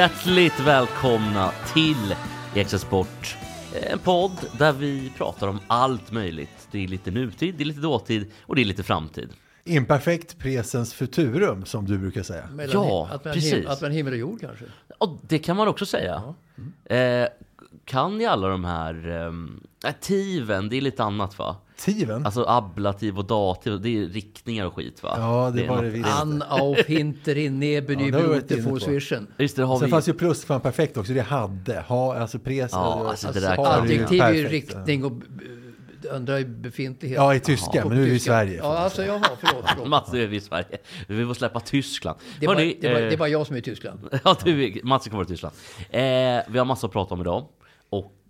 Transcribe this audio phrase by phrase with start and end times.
[0.00, 2.14] Hjärtligt välkomna till
[2.54, 3.36] Extra Sport.
[3.90, 6.68] En podd där vi pratar om allt möjligt.
[6.70, 9.28] Det är lite nutid, det är lite dåtid och det är lite framtid.
[9.64, 12.46] Imperfekt presens futurum som du brukar säga.
[12.52, 13.66] Mellan, Ja, att man precis.
[13.66, 14.64] Att man himmel och jord kanske.
[14.98, 16.34] Och det kan man också säga.
[16.84, 17.28] Eh,
[17.84, 19.08] kan ni alla de här...
[19.08, 21.56] ehm, Eh, tiven, det är lite annat va?
[21.80, 22.26] Tiven?
[22.26, 25.14] Alltså ablativ och dativ, det är riktningar och skit va?
[25.16, 26.08] Ja, det är var det visst.
[26.08, 28.80] An auf hinter in neben Ja, det har på.
[28.80, 29.26] Swishen.
[29.38, 29.90] Just det, det har Sen vi...
[29.90, 31.80] fanns ju plus för perfekt också, det hade.
[31.80, 36.16] Ha, alltså pres, Ja, alltså det där är ju Adjektiv är ju riktning och eh,
[36.16, 37.16] andra är befintlighet.
[37.16, 38.18] Ja, i tyska, men nu är vi i.
[38.18, 38.56] Sverige.
[38.62, 39.64] Ja, alltså jaha, förlåt.
[39.68, 39.88] förlåt.
[39.88, 40.78] Mats, nu är vi i Sverige.
[41.06, 42.18] Vi får släppa Tyskland.
[42.40, 44.08] Det det, var, eh, det jag som är i Tyskland.
[44.24, 45.54] Ja, du, Mats kommer vara i Tyskland.
[45.90, 46.00] Eh,
[46.48, 47.46] vi har massa att prata om idag.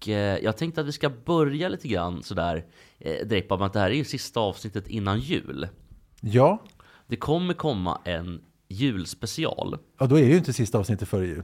[0.09, 2.65] Eh, jag tänkte att vi ska börja lite grann sådär
[2.99, 5.69] eh, direkt på att det här är ju sista avsnittet innan jul.
[6.21, 6.63] Ja,
[7.07, 9.79] Det kommer komma en julspecial.
[9.99, 11.43] ja, då är det ju inte sista avsnittet före jul.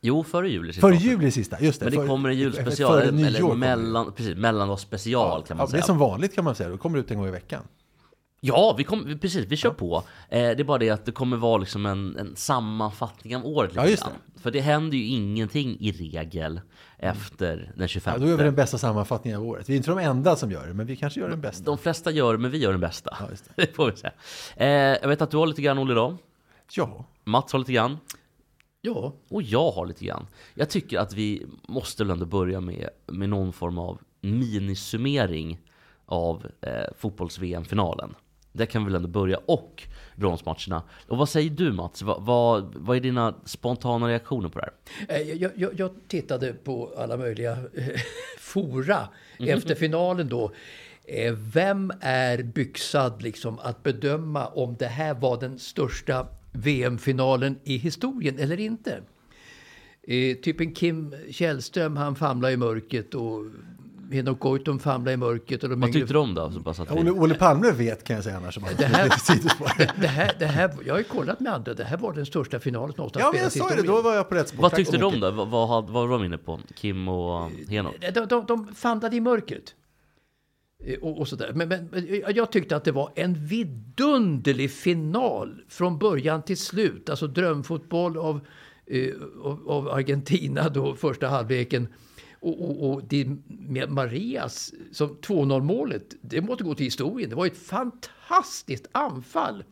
[0.00, 1.84] Jo, före jul är sista Före jul är sista, just det.
[1.86, 3.54] Men det Före- kommer en före julspecial, nyår eller det.
[3.56, 5.82] mellan, precis, mellandagsspecial kan man Ja, det säga.
[5.82, 7.62] är som vanligt kan man säga, då kommer det ut en gång i veckan.
[8.44, 9.96] Ja, vi kom, precis, vi kör på.
[10.28, 13.70] Eh, det är bara det att det kommer vara liksom en, en sammanfattning av året.
[13.70, 14.12] Lite Ja, just grann.
[14.36, 16.60] För det händer ju ingenting i regel
[16.98, 18.14] efter den 25.
[18.14, 19.68] Ja, då gör vi den bästa sammanfattningen av året.
[19.68, 21.64] Vi är inte de enda som gör det, men vi kanske gör den bästa.
[21.64, 23.16] De flesta gör men vi gör den bästa.
[23.20, 23.74] Ja, just det.
[23.76, 24.12] får vi säga.
[24.56, 26.16] Eh, jag vet att du har lite grann Olle idag.
[26.72, 27.98] Ja, Mats har lite grann.
[28.80, 30.26] Ja, Och jag har lite grann.
[30.54, 35.60] Jag tycker att vi måste väl ändå börja med, med någon form av minisummering
[36.06, 38.14] av eh, fotbolls-VM-finalen.
[38.52, 39.38] Där kan vi väl ändå börja.
[39.46, 39.82] Och
[40.16, 40.82] bronsmatcherna.
[41.06, 42.02] Och vad säger du Mats?
[42.02, 45.20] Vad, vad, vad är dina spontana reaktioner på det här?
[45.20, 48.00] Eh, jag, jag, jag tittade på alla möjliga eh,
[48.38, 49.08] fora
[49.38, 50.52] efter finalen då.
[51.04, 57.76] Eh, Vem är byxad liksom att bedöma om det här var den största VM-finalen i
[57.76, 59.02] historien eller inte?
[60.02, 63.44] Eh, typ en Kim Källström, han famlar i mörkret och
[64.12, 65.62] Henok Goitom famlar i mörkret.
[65.62, 66.52] Och de Vad yngre- tyckte du om det?
[66.52, 68.54] Så bara Olle, Olle Palme vet kan jag säga annars.
[68.54, 69.72] Som Det här- sidospår.
[70.00, 72.58] det här, det här, jag har ju kollat med andra, det här var den största
[72.60, 74.62] finalen som någonsin Ja, men jag sa det, då var jag på rätt spår.
[74.62, 75.20] Vad tyckte mycket.
[75.20, 75.30] det?
[75.30, 76.60] Vad, vad, vad var de inne på?
[76.74, 77.94] Kim och Henok?
[78.14, 79.74] De, de, de famlade i mörkret.
[80.84, 81.52] Eh, Och, och sådär.
[81.54, 87.10] Men, men men jag tyckte att det var en vidunderlig final från början till slut.
[87.10, 88.40] Alltså drömfotboll av,
[88.86, 89.08] eh,
[89.42, 91.88] av, av Argentina då, första halvleken.
[92.42, 97.30] Och, och, och det med Marias som 2-0 målet, det måste gå till historien.
[97.30, 99.64] Det var ett fantastiskt anfall.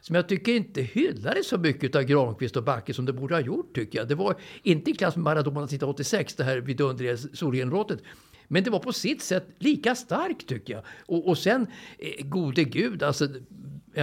[0.00, 3.40] Som jag tycker inte hyllades så mycket av Granqvist och Backe som det borde ha
[3.40, 4.08] gjort tycker jag.
[4.08, 8.02] Det var inte i klass med Maradona 1986, det här vidunderliga solgenombrottet.
[8.48, 10.82] Men det var på sitt sätt lika starkt tycker jag.
[11.06, 11.66] Och, och sen,
[11.98, 13.28] eh, gode gud, alltså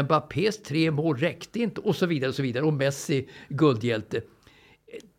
[0.04, 2.66] Mbappés tre mål räckte inte och så vidare och så vidare.
[2.66, 4.22] Och Messi, guldhjälte.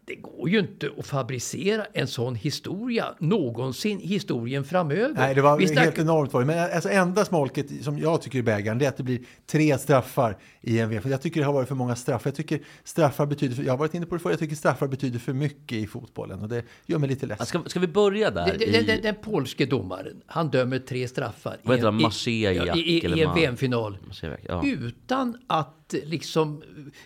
[0.07, 5.15] Det går ju inte att fabricera en sån historia någonsin i historien framöver.
[5.17, 6.33] Nej, det var Vi snack- helt enormt.
[6.33, 6.47] Var det.
[6.47, 9.79] Men alltså, enda smolket som jag tycker är bägaren, det är att det blir tre
[9.79, 11.03] straffar i en VM.
[11.07, 12.31] Jag tycker det har varit för många straffar.
[12.31, 14.87] Jag tycker straffar betyder, för, jag har varit inne på det förr, jag tycker straffar
[14.89, 16.43] betyder för mycket i fotbollen.
[16.43, 17.47] Och det gör mig lite ledsen.
[17.47, 18.47] Ska, ska vi börja där?
[18.47, 22.81] Den, den, den, i, den polske domaren, han dömer tre straffar Vad i, en- i,
[22.81, 23.99] i, i, i en VM-final.
[24.49, 24.63] ja.
[24.67, 26.63] Utan att liksom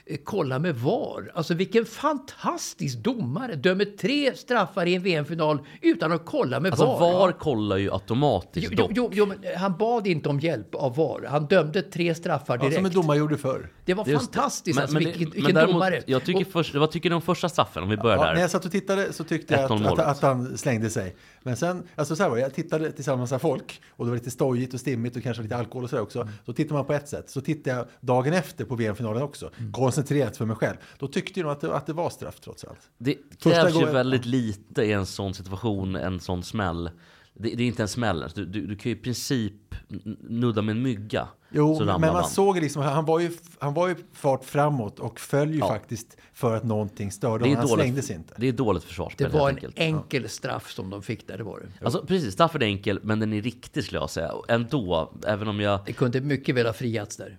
[0.07, 1.31] eh, kolla med VAR.
[1.35, 6.87] Alltså vilken fantastisk domare dömer tre straffar i en VM-final utan att kolla med Alltså
[6.87, 6.99] VAR.
[7.13, 11.27] VAR kollar ju automatiskt Jo, jo, jo, han bad inte om hjälp av VAR.
[11.29, 12.77] Han dömde tre straffar Ja, direkt.
[12.77, 13.73] som en domare gjorde förr.
[13.85, 14.39] det var Just det.
[14.39, 14.77] fantastiskt.
[14.77, 16.03] Men- alltså, men vilken men däremot, domare.
[16.07, 17.83] Jag tycker Och- först, vad tycker du om första straffen?
[17.83, 18.41] Om vi börjar Ja, när där.
[18.41, 21.17] jag satt och tittade så tyckte jag 1-0 att, att, att han slängde sig.
[21.43, 24.31] Men sen, alltså så här var jag tittade tillsammans med folk och det var lite
[24.31, 26.21] stojigt och stimmigt och kanske lite alkohol och sådär också.
[26.21, 26.35] Mm.
[26.47, 27.31] Så tittar man på ett sätt.
[27.31, 29.51] Så tittade jag dagen efter på VM-finalen också.
[29.59, 29.73] Mm.
[29.73, 30.77] Koncentrerat för mig själv.
[30.99, 32.91] Då tyckte jag nog att det, att det var straff trots allt.
[32.99, 36.91] Det krävs ju väldigt lite i en sån situation, en sån smäll.
[37.35, 38.25] det, det är inte en smäll.
[38.35, 39.75] Du, du, du kan ju i princip
[40.21, 41.29] nudda med en mygga.
[41.51, 42.25] Jo, men man man.
[42.25, 45.69] såg liksom, han var ju, han var ju fart framåt och föll ju Ja.
[45.69, 47.57] faktiskt för att någonting störde honom.
[47.57, 48.35] Han dåligt, sig inte.
[48.37, 49.79] det är dåligt försvarsspel Det var en enkelt.
[49.79, 51.85] enkel straff som de fick där, det var det.
[51.85, 54.33] Alltså precis, straffen är enkel, men den är riktig skulle jag säga.
[54.49, 55.81] Ändå, även om jag...
[55.87, 57.39] Det kunde mycket väl ha friats där.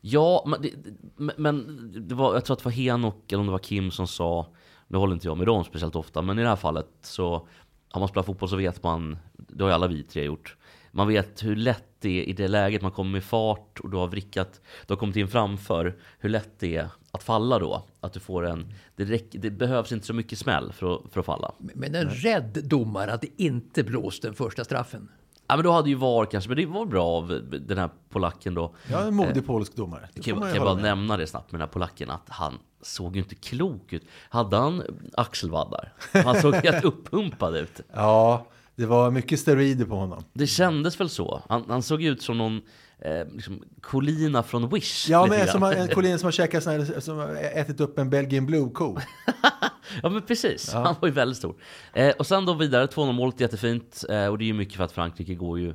[0.00, 3.46] Ja, men, det, det- men det var, jag tror att det var Henok, eller om
[3.46, 4.46] det var Kim som sa,
[4.88, 7.46] nu håller inte jag med dem speciellt ofta, men i det här fallet så,
[7.90, 10.56] har man spelat fotboll så vet man, det har ju alla vi tre gjort,
[10.90, 13.96] man vet hur lätt det är i det läget man kommer med fart och du
[13.96, 17.84] har vrickat, du har kommit in framför, hur lätt det är att falla då.
[18.00, 21.20] Att du får en, det, räck, det behövs inte så mycket smäll för att, för
[21.20, 21.52] att falla.
[21.58, 25.08] Men en rädd domare hade inte blåst den första straffen.
[25.46, 27.28] Ja men då hade ju VAR kanske, men det var bra av
[27.66, 28.74] den här polacken då.
[28.90, 30.08] Ja, en modig polsk domare.
[30.14, 30.82] Det Kan kan jag bara med.
[30.82, 34.02] nämna det snabbt med den här polacken att han såg ju inte klok ut.
[34.28, 34.82] Hade han
[35.14, 35.92] axelvaddar?
[36.12, 37.80] Han såg helt uppumpad ut.
[37.92, 38.46] Ja,
[38.80, 40.24] det var mycket steroider på honom.
[40.32, 41.42] Det kändes väl så.
[41.48, 42.60] Han, han såg ut som någon
[42.98, 45.08] eh, liksom, Colina från Wish.
[45.08, 48.10] Ja, men som en kollega som har käkat sån här, som har ätit upp en
[48.10, 48.98] Belgian Blue-ko.
[50.02, 51.54] Ja men precis, han var ju väldigt stor.
[51.92, 54.04] Eh, och sen då vidare, 2-0 målet, jättefint.
[54.08, 55.74] Eh, och det är ju mycket för att Frankrike går ju...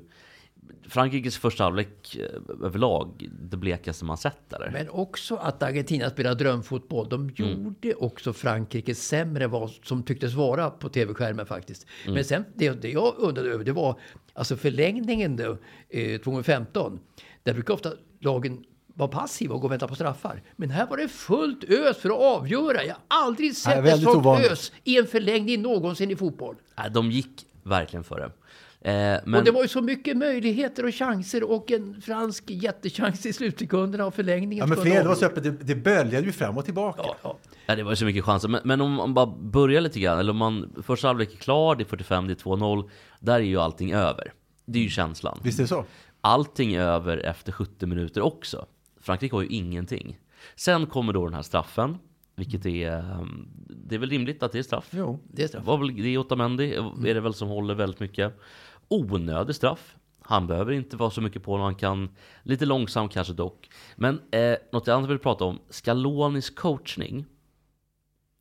[0.88, 4.70] Frankrikes första halvlek eh, överlag, det blekaste man sett där.
[4.74, 7.10] Men också att Argentina spelar drömfotboll.
[7.10, 11.88] De gjorde också Frankrike sämre än vad som tycktes vara på tv-skärmen faktiskt.
[12.08, 14.00] Men sen, det, det jag undrade över, det var
[14.34, 15.58] alltså förlängningen då,
[15.90, 17.00] eh, 2015.
[17.44, 20.42] Där brukar ofta lagen vara passiva och gå och vänta på straffar.
[20.56, 22.84] Men här var det fullt ös för att avgöra.
[22.84, 26.56] Jag har aldrig sett ett sånt ös i en förlängning någonsin i fotboll.
[26.78, 28.32] Nej, de gick verkligen för det.
[28.86, 28.92] Eh,
[29.26, 29.34] men...
[29.36, 34.06] Och det var ju så mycket möjligheter och chanser och en fransk jättechans i slutsekunderna
[34.06, 34.70] av förlängningen.
[34.70, 35.44] Ja, men det var så öppet.
[35.44, 37.02] Det, det böljade ju fram och tillbaka.
[37.06, 37.38] Ja, ja.
[37.66, 38.50] Ja, det var ju så mycket chanser.
[38.50, 41.76] Men, men om man bara börjar lite grann, eller om man första halvlek är klar,
[41.76, 42.90] det är 45, det är 2-0.
[43.20, 44.34] Där är ju allting över.
[44.66, 45.40] Det är ju känslan.
[45.44, 45.86] Visst är det så?
[46.22, 48.66] Allting är över efter 70 minuter också.
[49.02, 50.18] Frankrike har ju ingenting.
[50.56, 51.98] Sen kommer då den här straffen,
[52.36, 52.92] vilket är...
[52.92, 54.88] ehm, Det är väl rimligt att det är straff?
[54.92, 55.64] Jo, det är straff.
[55.98, 58.34] Det är Otamendi, är det väl som håller väldigt mycket.
[58.88, 59.96] Onödig straff.
[60.20, 62.10] Han behöver inte vara så mycket på honom, han kan
[62.44, 63.70] lite långsam kanske dock.
[63.96, 67.26] Men eh, något annat jag vill prata om, Scalonis coachning.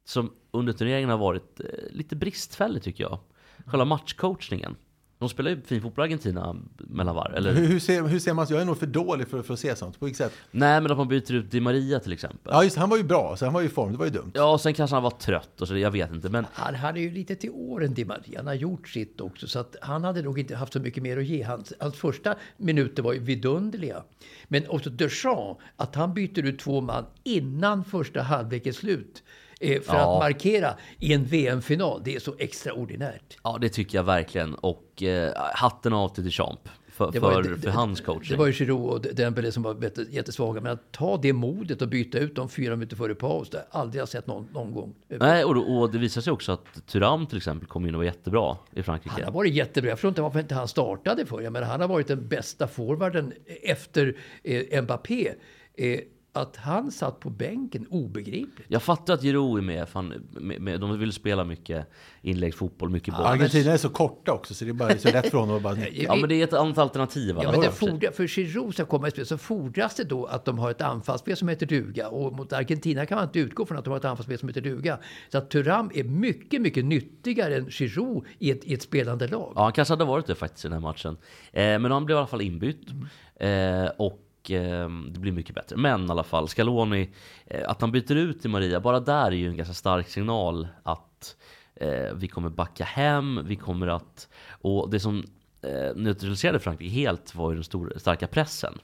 [0.05, 3.19] Som under turneringen har varit eh, lite bristfällig tycker jag.
[3.67, 4.77] Själva matchcoachningen.
[5.25, 7.53] De spelar ju fin fotboll i Argentina mellan var, eller?
[7.53, 8.47] Hur, hur, ser, hur ser man?
[8.51, 9.99] Jag är nog för dålig för, för att se sånt.
[9.99, 10.33] På vilket sätt?
[10.51, 12.53] Nej men att man byter ut Di Maria till exempel.
[12.55, 13.93] Ja, just Han var ju bra, så han var ju i form.
[13.93, 14.31] Det var ju dumt.
[14.35, 16.29] Ja, och sen kanske han var trött och så, jag vet inte.
[16.29, 18.39] Men Han hade ju lite till åren Di Maria.
[18.39, 19.47] Han har gjort sitt också.
[19.47, 21.43] Så att han hade nog inte haft så mycket mer att ge.
[21.43, 24.03] Hans, hans första minuter var ju vidunderliga.
[24.49, 29.23] Men också Deschamps, att han byter ut två man innan första halvlek är slut.
[29.61, 30.15] Eh, för Ja.
[30.17, 32.01] att markera i en VM-final.
[32.05, 33.37] Det är så extraordinärt.
[33.43, 34.55] ja, det tycker jag verkligen.
[34.55, 36.71] Och eh, hatten av till Deschamps.
[36.89, 38.31] För, Det var för, ju- för hans coaching.
[38.31, 40.61] Det var ju Giroud och Dembélé som var jätte- jättesvaga.
[40.61, 43.51] Men att ta det modet och byta ut dem fyra minuter före paus.
[43.51, 44.95] Det har jag aldrig sett någon, någon gång.
[45.09, 48.05] Nej, och, och det visar sig också att Thuram till exempel kom in och var
[48.05, 49.15] jättebra i Frankrike.
[49.15, 49.89] Han har varit jättebra.
[49.91, 51.41] Jag förstår inte varför inte han startade för.
[51.41, 55.33] Jag menar, han har varit den bästa forwarden efter eh, Mbappé.
[55.77, 56.01] Eh,
[56.37, 58.67] att han satt på bänken, obegripligt.
[58.69, 61.87] Jag fattar att Giroud är med, för han, med, med, de vill spela mycket
[62.23, 63.27] inläggsfotboll, mycket boll.
[63.27, 65.77] Argentina är så korta också, så det är bara så lätt för honom att bara...
[65.93, 67.37] Ja, men det är ett annat alternativ.
[67.43, 67.91] Ja, men det fall.
[67.91, 70.81] fordrar, för Giroud ska komma i spel så fordras det då att de har ett
[70.81, 72.09] anfallsspel som heter duga.
[72.09, 74.61] Och mot Argentina kan man inte utgå från att de har ett anfallsspel som heter
[74.61, 74.99] duga.
[75.29, 79.53] Så att Thuram är mycket, mycket nyttigare än Giroud i ett, i ett spelande lag.
[79.57, 81.17] Ja, han kanske hade varit det faktiskt i den här matchen.
[81.53, 82.89] Eh, men han blev i alla fall inbytt.
[83.37, 84.21] Eh, och
[84.51, 85.77] eh, det blir mycket bättre.
[85.77, 87.11] Men i alla fall, Scaloni,
[87.47, 90.69] eh, att han byter ut till Maria, bara där är ju en ganska stark signal
[90.83, 91.37] att
[91.75, 94.29] eh, vi kommer backa hem, vi kommer att...
[94.51, 95.25] Och det som
[95.63, 98.79] eh, neutraliserade Frankrike helt var ju den stora, starka pressen.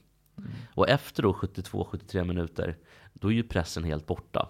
[0.75, 2.77] Och efter då 72-73 minuter,
[3.13, 4.49] då är ju pressen helt borta.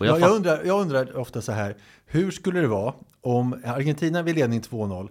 [0.00, 1.76] Jag, fatt- jag, undrar, jag undrar ofta så här,
[2.06, 5.08] hur skulle det vara om Argentina vid ledning 2-0,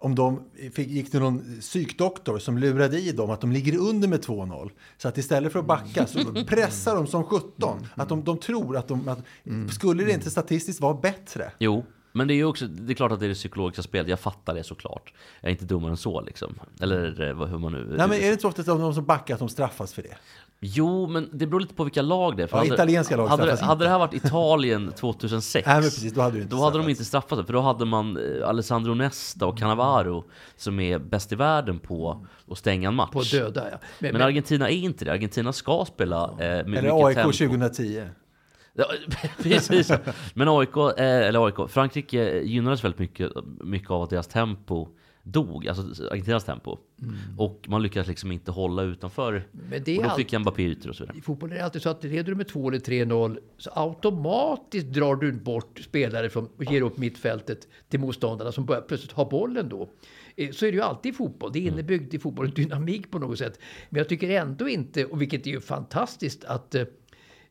[0.00, 0.40] om de
[0.72, 4.70] fick, gick till någon psykdoktor som lurade i dem att de ligger under med 2-0.
[4.98, 7.86] Så att istället för att backa så pressar de som 17.
[7.94, 9.08] Att de, de tror att de...
[9.08, 9.18] Att,
[9.74, 11.52] skulle det inte statistiskt vara bättre?
[11.58, 14.08] Jo, men det är ju också, det är klart att det är det psykologiska spelet,
[14.08, 15.14] jag fattar det såklart.
[15.40, 16.60] Jag är inte dummare än så liksom.
[16.80, 17.94] Eller eh, hur man nu...
[17.96, 20.02] Nej, men är det inte så ofta att de som backar att de straffas för
[20.02, 20.16] det?
[20.62, 22.46] Jo, men det beror lite på vilka lag det är.
[22.46, 26.12] För Ja, hade, italienska lag hade, det- hade det här varit Italien 2006, Nej, precis,
[26.12, 27.46] då hade det inte då hade de inte straffat sig.
[27.46, 30.24] För då hade man eh, Alessandro Nesta och Cannavaro
[30.56, 33.12] som är bäst i världen på att stänga en match.
[33.12, 33.78] På döda, ja.
[33.98, 35.12] Men, Men Argentina är inte det.
[35.12, 37.32] Argentina ska spela eh, med Eller AIK tempo.
[37.32, 38.02] 2010.
[38.72, 38.84] Ja,
[39.42, 39.92] precis.
[40.34, 43.32] Men AIK, eh, eller AIK, Frankrike gynnades väldigt mycket,
[43.64, 44.88] mycket av att deras tempo
[45.32, 46.78] dog, alltså Argentinas tempo.
[47.38, 49.46] Och man lyckades liksom inte hålla utanför.
[49.52, 51.18] Men det är och då fick Mbappé ytor och så vidare.
[51.18, 54.86] I fotboll är det alltid så att leder du med 2 eller 3-0 så automatiskt
[54.86, 59.28] drar du bort spelare från, och ger upp mittfältet till motståndarna som börjar plötsligt ha
[59.30, 59.88] bollen då.
[60.36, 61.52] Eh, Så är det ju alltid i fotboll.
[61.52, 63.58] Det är innebyggd i fotboll, dynamik på något sätt.
[63.88, 66.84] Men jag tycker ändå inte, och vilket är ju fantastiskt, att eh,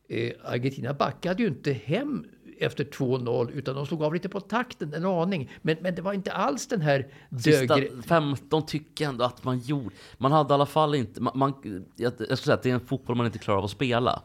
[0.08, 2.24] eh, Argentina backade ju inte hem
[2.60, 5.50] efter 2-0 utan de slog av lite på takten en aning.
[5.62, 7.06] Men, men det var inte alls den här
[7.42, 8.02] Sista dögre...
[8.02, 9.94] 15 tycker jag ändå att man gjorde.
[10.18, 11.20] Man hade i alla fall inte...
[11.20, 11.54] Man, man,
[11.96, 14.22] jag, jag skulle säga att det är en fotboll man inte klarar av att spela.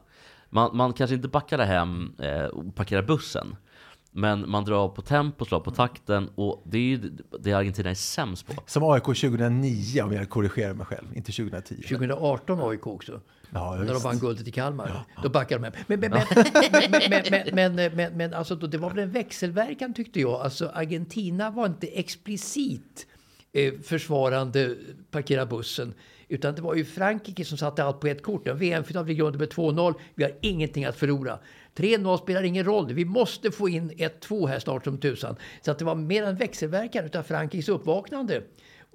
[0.49, 3.55] Man, man kanske inte backade hem eh, och parkerar bussen.
[4.11, 6.97] Men man drar på tempo, slår på takten och det är ju
[7.39, 8.53] det Argentina är sämst på.
[8.65, 11.75] Som AIK 2009 om jag korrigerar mig själv, inte 2010.
[11.75, 13.21] 2018 AIK också.
[13.53, 15.05] Ja, när de vann guldet i Kalmar.
[15.23, 17.75] Då backade de men
[18.15, 18.31] men
[18.69, 20.41] det var väl en växelverkan tyckte jag.
[20.41, 23.07] Alltså, Argentina var inte explicit
[23.53, 24.75] eh, försvarande
[25.11, 25.93] parkera bussen.
[26.27, 28.47] Utan det var ju Frankrike som satte allt på ett kort.
[28.47, 29.93] En VM-final ligger under med 2-0.
[30.15, 31.39] Vi har ingenting att förlora.
[31.75, 32.93] 3-0 spelar ingen roll.
[32.93, 35.35] Vi måste få in 1-2 här snart som tusan.
[35.61, 38.41] Så att det var mer en växelverkan utav Frankrikes uppvaknande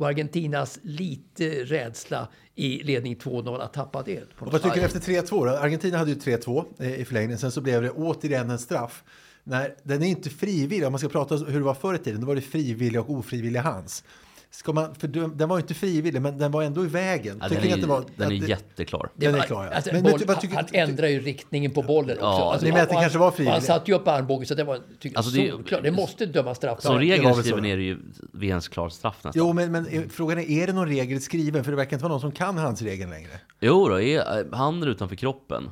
[0.00, 4.22] och Argentinas lite rädsla i ledning 2-0 att tappa det.
[4.38, 5.50] vad tycker du efter 3-2 då?
[5.50, 9.04] Argentina hade ju 3-2 eh, i förlängningen, sen så blev det återigen en straff.
[9.44, 11.98] Nej, den är inte frivillig, om man ska prata om hur det var förr i
[11.98, 14.04] tiden, då var det frivillig och ofrivillig hands.
[14.52, 17.38] Ska man, för den var ju inte frivillig, men den var ändå i vägen.
[17.42, 19.10] Ja, Tycker den är, att det var, den är att det- jätteklar.
[19.14, 19.70] Den är klar, ja.
[19.70, 22.24] Alltså, Men- men boll, ty- vad tycker- han ändrar ju riktningen på bollen också.
[22.26, 23.52] Ja, alltså, ni menar att det kanske han- var och frivilligt?
[23.54, 25.82] Han satte ju upp armbågen så det var tycker, Alltså, det- solklart.
[25.82, 26.80] Det måste dömas straff.
[26.82, 27.98] Som det regeln är så, skriven är det ju
[28.32, 29.32] VNs klar straff nästan.
[29.46, 31.64] Jo, men, men eh, frågan är, är det någon regel skriven?
[31.64, 33.30] För det verkar inte vara någon som kan handsregeln längre.
[33.60, 35.70] Jo då, är handen utanför kroppen.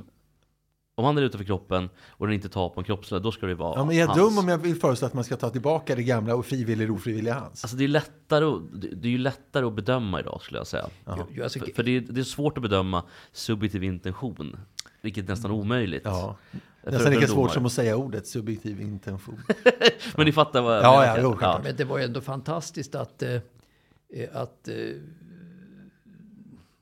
[0.98, 3.54] Om handen är utanför kroppen och den inte tar på en kroppsdel, då ska det
[3.54, 4.20] vara Ja, men jag är hands.
[4.34, 6.94] dum om jag vill föreslå att man ska ta tillbaka det gamla och frivillig eller
[6.94, 7.64] ofrivillig hands.
[7.64, 8.60] Alltså det är lättare att,
[9.02, 10.88] det är ju lättare att bedöma idag skulle jag säga.
[11.04, 13.02] alltså, För, för det, är, det är svårt att bedöma
[13.32, 14.56] subjektiv intention.
[15.02, 16.02] Vilket är nästan omöjligt.
[16.04, 16.36] Ja.
[16.82, 19.40] Nästan lika svårt som att säga ordet subjektiv intention.
[20.16, 21.62] Men ni fattar vad jag Ja, menar, ja, jo, självklart.
[21.64, 23.40] Men det var ju ändå fantastiskt att, eh, eh,
[24.32, 24.74] att eh,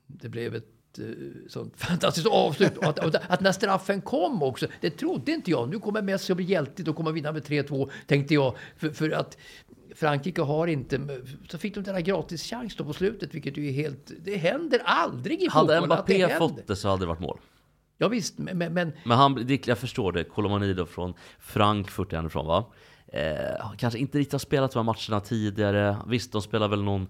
[0.07, 0.67] det blev ett
[0.99, 1.05] eh,
[1.47, 2.77] sånt fantastiskt avslut.
[2.77, 5.69] Och att, att när straffen kom också, det trodde inte jag.
[5.69, 8.55] Nu kommer Messi att bli hjälte, då kommer vinna med 3-2, tänkte jag.
[8.77, 9.37] För, för att
[9.95, 10.99] Frankrike har inte...
[11.49, 14.11] Så fick de den där gratis chans då på slutet, vilket ju är helt...
[14.23, 16.37] Det händer aldrig i Hade fotboll det Mbappé händer.
[16.37, 17.39] fått det så hade det varit mål.
[17.97, 22.17] Ja, visst, men, men, men han, det, jag förstår det, Colomani då från Frankfurt är
[22.17, 22.65] han ifrån va?
[23.07, 25.97] Eh, kanske inte riktigt har spelat de här matcherna tidigare.
[26.07, 27.07] Visst, de spelar väl någon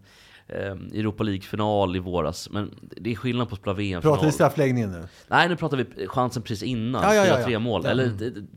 [0.50, 2.50] Europa League-final i våras.
[2.50, 4.02] Men det är skillnad på att spela VM-final.
[4.16, 5.08] Pratar vi straffläggningen nu?
[5.28, 7.04] Nej, nu pratar vi chansen precis innan.
[7.04, 7.60] Ja, ja, ja, 4-3 ja.
[7.60, 7.82] mål.
[7.84, 7.90] Ja.
[7.90, 8.10] Eller eh,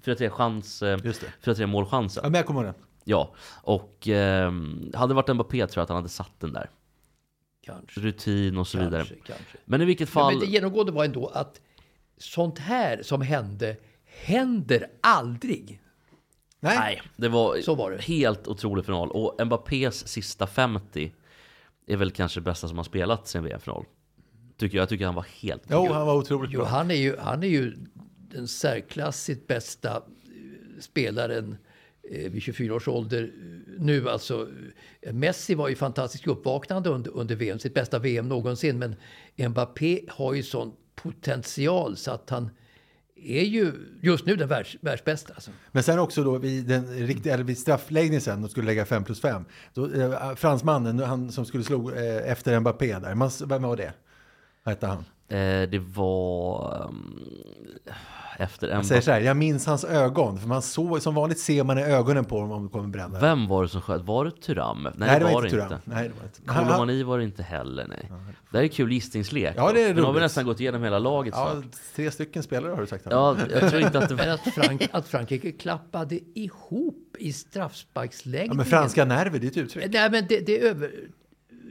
[0.04, 0.82] 4-3 chans...
[0.82, 1.52] eh, Just det.
[1.52, 2.20] 4-3 målchansen.
[2.24, 2.82] Ja, men jag kommer ihåg den.
[3.04, 6.70] Ja, och ehm, hade det varit Mbappé tror jag att han hade satt den där.
[7.66, 8.92] kanske, Rutin och så vidare.
[9.04, 9.56] kanske, kanske.
[9.64, 10.32] Men i vilket fall...
[10.32, 11.60] men det genomgående var ändå att
[12.18, 13.76] sånt här som hände
[14.24, 15.80] händer aldrig.
[16.60, 16.76] Nej.
[16.78, 18.02] Nej, det var, Så var det.
[18.02, 19.10] helt otrolig final.
[19.10, 21.12] Och Mbappés sista 50
[21.92, 23.84] är väl kanske det bästa som har spelat sen VM-final.
[24.56, 24.82] Tycker jag.
[24.82, 26.68] Jag tycker han var helt Jo, han var otroligt Jo, bra.
[26.68, 27.76] han, är ju, han är ju
[28.30, 30.02] den särklassigt bästa eh,
[30.80, 31.56] spelaren
[32.10, 34.08] eh, vid 24 års ålder eh, nu.
[34.08, 34.48] Alltså,
[35.12, 38.78] Messi var ju fantastiskt uppvaknande under, under VM, sitt bästa VM någonsin.
[38.78, 38.96] Men
[39.50, 42.50] Mbappé har ju sån potential så att han
[43.24, 43.72] är ju
[44.02, 45.34] just nu den världs, världsbästa.
[45.34, 45.50] Alltså.
[45.72, 49.04] Men sen också då vid, den, riktiga- eller vid straffläggningen sen, de skulle lägga 5
[49.04, 49.44] plus 5.
[49.74, 53.92] Då, eh, fransmannen, han som skulle slå eh, efter Mbappé där, man, vem var det?
[54.64, 55.04] Vad hette han?
[55.30, 56.88] Eh, det var...
[56.88, 57.20] ehm,
[58.38, 61.64] efter Jag säger så här, jag minns hans ögon, för man såg, som vanligt ser
[61.64, 63.20] man i ögonen på dem om det kommer bränna.
[63.20, 64.02] Vem var det som sköt?
[64.02, 64.82] Var det Thuram?
[64.82, 65.78] Nej, Nej, det var det inte.
[65.84, 66.10] Nej,
[66.44, 68.10] det var Kolomani var det inte heller, nej.
[68.50, 69.54] Det här är kul gissningslek.
[69.56, 70.22] Ja, det är Nu har vi roligt.
[70.22, 71.64] nästan gått igenom hela laget Ja, snart.
[71.96, 73.04] tre stycken spelare har du sagt.
[73.04, 73.12] här.
[73.12, 74.26] Ja, jag tror inte att det var...
[74.28, 78.48] att, Frank, att Frankrike klappade ihop i straffsparksläggningen.
[78.50, 79.92] Ja, men franska nerver, det är ett uttryck.
[79.92, 80.90] Nej, men det, det över,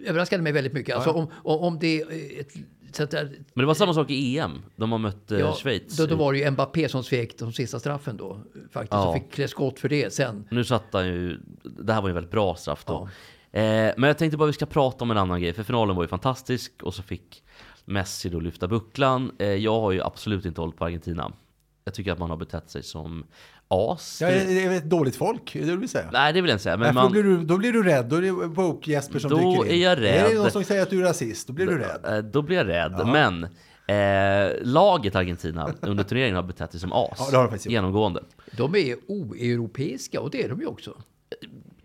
[0.06, 0.96] överraskade mig väldigt mycket.
[0.96, 2.54] Alltså, om, om, om det är ett...
[3.00, 4.52] Att, där- Men det var samma sak i EM.
[4.76, 5.98] De har mött eh, ja, Schweiz.
[5.98, 8.40] Då, då var det ju Mbappé som svek de sista straffen då.
[8.72, 8.94] Faktiskt.
[8.94, 9.08] Ja.
[9.08, 10.48] Och fick klä skott för det sen.
[10.52, 11.40] Nu satt han ju...
[11.64, 13.10] Det här var ju en väldigt bra straff då.
[13.52, 13.62] Eh,
[13.98, 15.54] men jag tänkte bara vi ska prata om en annan grej.
[15.54, 17.44] För finalen var ju fantastisk och så fick
[17.86, 19.32] Messi då lyfta bucklan.
[19.40, 21.32] Eh, jag har ju absolut inte hållit på Argentina.
[21.86, 23.26] Jag tycker att man har betett sig som
[23.72, 24.22] as.
[24.22, 26.10] Ja, det är ett dåligt folk, det vill säga?
[26.14, 26.78] Nej, det vill jag inte säga.
[26.78, 27.04] Men Nej, man...
[27.04, 29.66] då, blir du, då blir du rädd, då är det woke Jesper som Då dyker
[29.66, 29.72] in.
[29.72, 30.36] är jag Är det rädd.
[30.38, 32.00] någon som säger att du är rasist, då blir du rädd.
[32.18, 33.08] Eh, Då blir jag rädd.
[33.08, 33.44] Men
[33.88, 37.10] eh, laget Argentina under turneringen har betett sig som as.
[37.20, 37.72] Ja, det har de faktiskt gjort.
[37.74, 38.24] genomgående.
[38.58, 40.94] De är oeuropeiska och det är de ju också.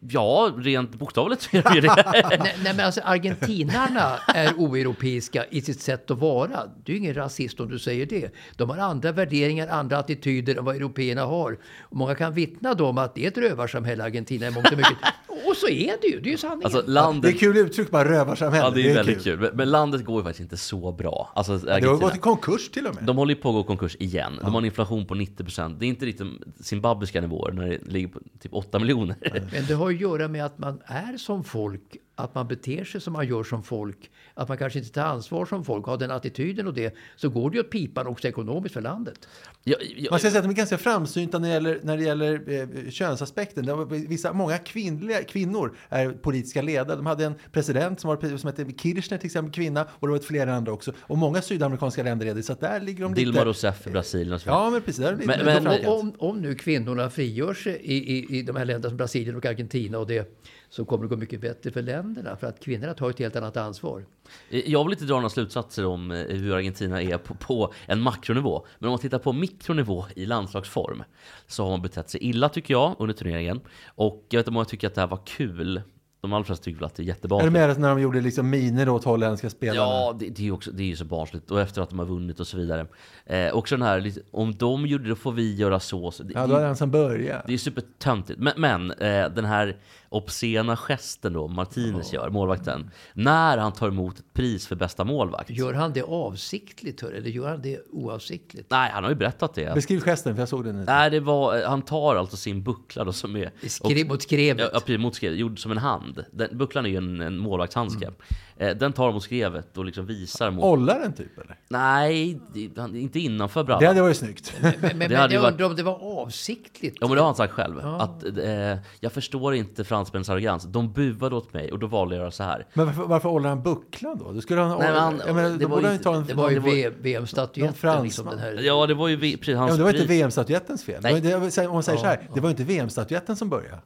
[0.09, 2.23] Ja, rent bokstavligt så är det ju det.
[2.39, 6.61] nej, nej, men alltså argentinarna är oeuropeiska i sitt sätt att vara.
[6.85, 8.31] Du är ingen rasist om du säger det.
[8.57, 11.59] De har andra värderingar, andra attityder än vad européerna har.
[11.81, 14.77] Och många kan vittna då om att det är ett rövarsamhälle Argentina i mångt och
[14.77, 14.99] mycket.
[15.49, 16.65] Och så är det ju, det är ju sanningen.
[16.65, 17.39] Alltså Det är landet...
[17.39, 18.65] kul uttryck, bara rövarsamhälle.
[18.65, 19.41] Ja, det är väldigt kul.
[19.41, 21.33] Men, men landet går ju faktiskt inte så bra.
[21.35, 23.05] Alltså, Det har gått i konkurs till och med.
[23.05, 24.39] De håller ju på att gå i konkurs igen.
[24.43, 25.79] De har en inflation på 90%.
[25.79, 26.27] Det är inte riktigt
[26.61, 29.17] zimbabwiska nivåer när det ligger på typ 8 miljoner.
[29.53, 33.01] Men det har att göra med att man är som folk, att man beter sig
[33.01, 36.11] som man gör som folk, att man kanske inte tar ansvar som folk, har den
[36.11, 39.29] attityden och det, så går det ju åt pipan också ekonomiskt för landet.
[39.65, 42.03] Jag, jag, Man ska säga att de är ganska framsynta när det gäller, när det
[42.03, 42.43] gäller
[42.85, 43.89] eh, könsaspekten.
[44.09, 46.97] Vissa, många kvinnliga, kvinnor är politiska ledare.
[46.97, 49.87] De hade en president som, var, som hette Kirchner, till exempel, kvinna.
[49.91, 50.93] Och det var ett flera andra också.
[51.01, 52.43] Och många sydamerikanska länder är det.
[52.43, 53.45] Så att där ligger de Dilma lite...
[53.45, 54.65] Rousseff i Brasilien och så vidare.
[54.65, 55.05] Ja, men precis.
[55.05, 58.91] Där Men- men- om, om nu kvinnorna frigör sig i, i, i de här länderna
[58.91, 60.45] som Brasilien och Argentina och det,
[60.77, 62.37] så kommer det gå mycket bättre för länderna.
[62.37, 64.05] För att kvinnorna tar ett helt annat ansvar.
[64.49, 68.67] Jag vill inte dra några slutsatser om eh, hur Argentina är på, på en makronivå.
[68.79, 71.03] Men om man tittar på mikronivå i landslagsform
[71.47, 73.61] så har man betett sig illa tycker jag under turneringen.
[73.87, 75.83] Och jag vet inte om jag tycker att det här var kul.
[76.21, 77.53] De allra flesta tycker väl att det är Är det jättebarnsligt.
[77.53, 79.81] mer när de gjorde liksom miner åt holländska spelarna?
[79.81, 81.51] Ja, det, det är också, det är ju så barnsligt.
[81.51, 82.87] Och efter att de har vunnit och så vidare.
[83.27, 86.11] Eh, också den här, om de gjorde det då får vi göra så.
[86.11, 87.43] så det, Ja, då hade han som började.
[87.47, 88.41] det är supertöntigt.
[88.41, 89.77] Men, men eh, den här
[90.09, 92.91] obscena gesten då Martinez gör, målvakten.
[93.13, 95.51] När han tar emot ett pris för bästa målvakt.
[95.51, 98.71] Gör han det avsiktligt hör, eller gör han det oavsiktligt?
[98.71, 99.75] Nej, han har ju berättat det.
[99.75, 100.77] Beskriv gesten, för jag såg den.
[100.77, 100.85] nu.
[100.85, 103.53] Nej, det var, han tar alltså sin buckla då som är...
[103.69, 104.61] Skrev mot skrevet.
[104.63, 106.25] Ja, ja, precis, mot skrevet, gjord som en hand.
[106.33, 108.11] Den, bucklan är ju en, en målvaktshandske.
[108.57, 110.65] Eh, den tar mot skrevet och liksom visar mot...
[110.65, 111.57] Ollar den typ, eller?
[111.69, 113.87] Nej, det- han- inte innanför Det brallan.
[113.87, 114.53] hade varit snyggt.
[114.63, 116.97] Men, men, men jag varit- undrar om det var avsiktligt?
[117.01, 117.79] Ja men det har han sagt själv.
[117.81, 120.65] Att, eh, jag förstår inte fransmännens arrogans.
[120.65, 122.67] De buade åt mig och då valde jag att göra så här.
[122.75, 124.33] Men varför, varför ollar han bucklan då?
[124.33, 124.79] Då skulle han...
[124.79, 126.27] Nej, men han- jag menar, det var ju han ju ta en...
[126.27, 128.03] Det var ju VM-statyetten.
[128.03, 128.59] Liksom, den här.
[128.63, 130.07] Ja det var ju precis Ja, hans men det var inte.
[130.07, 131.03] VM-statyettens fel.
[131.03, 131.51] Det var, Nej.
[131.57, 133.79] det, om man säger så här, det var inte VM-statyetten som började.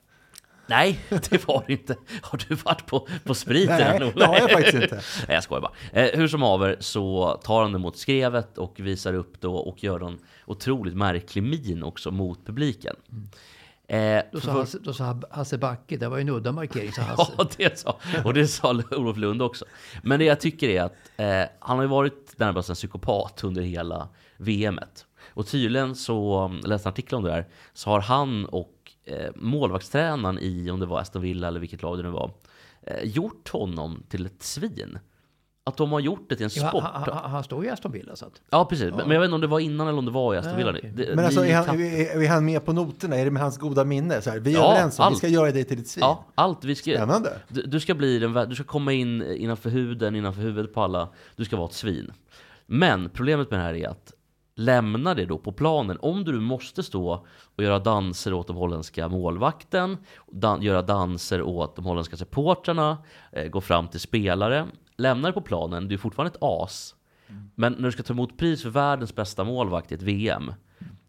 [0.71, 1.01] Nej,
[1.31, 1.97] det var det inte.
[2.23, 4.95] Har du varit på, på sprit Nej, det har jag faktiskt inte.
[5.29, 6.03] Nej, jag skojar bara.
[6.03, 9.85] Eh, hur som haver så tar han det mot skrevet och visar upp då och
[9.85, 12.97] gör en otroligt märklig min också mot publiken.
[13.91, 17.03] Eh, Då sa, Hasse, då sa Hasse Backe, det var ju en udda markering, sa
[17.17, 17.33] Hasse.
[17.39, 19.65] Ja, det sa, och det sa Olof Lund också.
[20.03, 23.63] Men det jag tycker är att eh, han har ju varit närmast en psykopat under
[23.63, 25.07] hela VMet.
[25.29, 29.31] Och tydligen så, jag läste en artikel om det där, så har han och eh,
[29.37, 32.31] målvaktstränaren i, om det var Aston Villa eller vilket lag det nu var,
[32.83, 34.99] eh, gjort honom till ett svin.
[35.69, 36.83] Att de har gjort det till en Ja, sport.
[36.83, 38.17] han, han, han står ju i Aston Villa.
[38.17, 38.33] Så att.
[38.51, 38.91] Ja, precis.
[38.91, 40.57] Men, men jag vet inte om det var innan eller om det var i Aston
[40.57, 40.71] Villa.
[40.71, 40.93] okej.
[40.97, 43.17] Det- Men alltså, vi är han, tapp- är, är han med på noterna?
[43.17, 44.21] Är det med hans goda minne?
[44.23, 45.19] Så här, vi är Ja, överens om vi allt.
[45.19, 46.03] ska göra dig till ett svin.
[46.03, 46.65] Ja, allt.
[46.65, 47.33] Vi ska, Spännande.
[47.49, 51.09] Du, du ska bli den, du ska komma in innanför huden, innanför huvudet på alla.
[51.37, 52.13] Du ska vara ett svin.
[52.67, 54.13] Men problemet med det här är att
[54.57, 55.99] lämna det då på planen.
[56.01, 57.25] Om du måste stå
[57.57, 59.97] och göra danser åt den holländska målvakten,
[60.33, 62.99] dan- göra danser åt de holländska supportrarna,
[63.33, 64.67] eh, gå fram till spelare.
[64.99, 66.95] Lämna det på planen, du är fortfarande ett as.
[67.55, 70.53] Men när du ska ta emot pris för världens bästa målvakt i ett VM,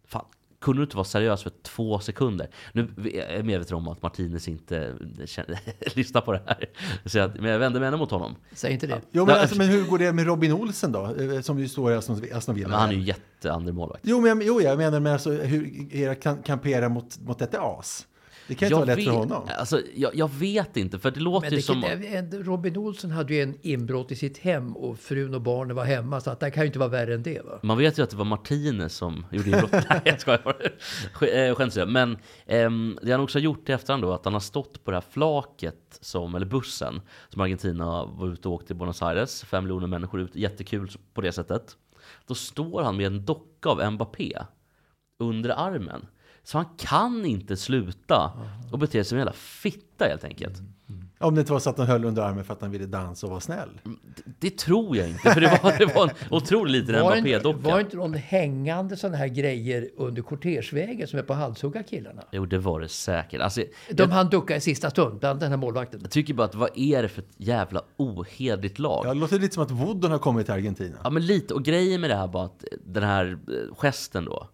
[0.07, 0.25] fan,
[0.61, 2.49] kunde du inte vara seriös för två sekunder?
[2.73, 4.93] Nu är jag medveten om att Martinez inte
[5.95, 6.65] lyssnar på det här.
[7.05, 8.35] Så att, men jag vänder mig ändå mot honom.
[8.53, 9.01] Säg inte det.
[9.11, 11.15] Jo, men, alltså, men hur går det med Robin Olsen då?
[11.15, 11.95] Eh, Som ju står i
[12.33, 12.67] Aston Villa.
[12.69, 14.01] Men han är ju jätteandra målvakt.
[14.03, 18.07] Jo, men, jo, jag menar med alltså, hur era kan kampera mot, mot detta as.
[18.49, 19.47] Det kan ju inte vara lätt för honom.
[19.57, 21.83] Alltså, jag, jag vet inte, för det låter Men ju det, som...
[21.83, 25.85] en- Robin Olsson hade ju en inbrott i sitt hem och frun och barnen var
[25.85, 26.21] hemma.
[26.21, 27.45] Så att det kan ju inte vara värre än det.
[27.45, 27.59] Va?
[27.63, 29.71] Man vet ju att det var Martinez som gjorde inbrott.
[29.89, 31.85] Nej, jag skojar eh, Skämt åsido.
[31.85, 34.91] Men ehm, det han också har gjort i efterhand då, att han har stått på
[34.91, 39.43] det här flaket, som, eller bussen, som Argentina var ute och åkte till Buenos Aires.
[39.43, 41.77] Fem miljoner människor ut, jättekul på det sättet.
[42.27, 44.37] Då står han med en docka av Mbappé
[45.19, 46.05] under armen.
[46.51, 48.31] Så han kan inte sluta
[48.71, 50.53] och bete sig som en jävla fitta helt enkelt.
[51.19, 53.25] Om det inte var så att han höll under armen för att han ville dansa
[53.25, 53.69] och vara snäll.
[54.39, 57.69] Det tror jag inte, för det var, det var en otroligt liten Var, inte, Mbappé-docka.
[57.69, 62.23] var inte de hängande sådana här grejer under kortegevägen som är på halshugga killarna?
[62.31, 63.41] Jo, det var det säkert.
[63.41, 65.99] Alltså, De jag, hann ducka i sista stund, bland den här målvakten.
[66.01, 69.01] jag tycker bara att vad är det för ett jävla ohederligt lag?
[69.05, 69.13] Ja, Ja.
[69.13, 71.09] det låter lite som att Woodon har kommit till Argentina.
[71.09, 71.53] men lite.
[71.53, 74.47] Och grejen med det här bara att den här eh, gesten då.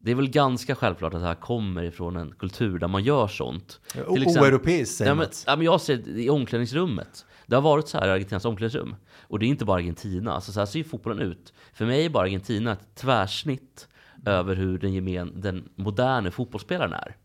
[0.00, 3.26] Det är väl ganska självklart att det här kommer ifrån en kultur där man gör
[3.26, 3.80] sånt.
[4.06, 5.44] Oeuropeiskt säger Mats.
[5.46, 7.26] ja, men jag ser i omklädningsrummet.
[7.46, 8.96] Det har varit så här i Argentinas omklädningsrum.
[9.20, 10.32] Och det är inte bara Argentina.
[10.32, 11.52] Alltså, så här ser ju fotbollen ut.
[11.72, 13.88] För mig är bara Argentina ett tvärsnitt
[14.26, 17.16] över hur den, gemen, den moderna fotbollsspelaren är.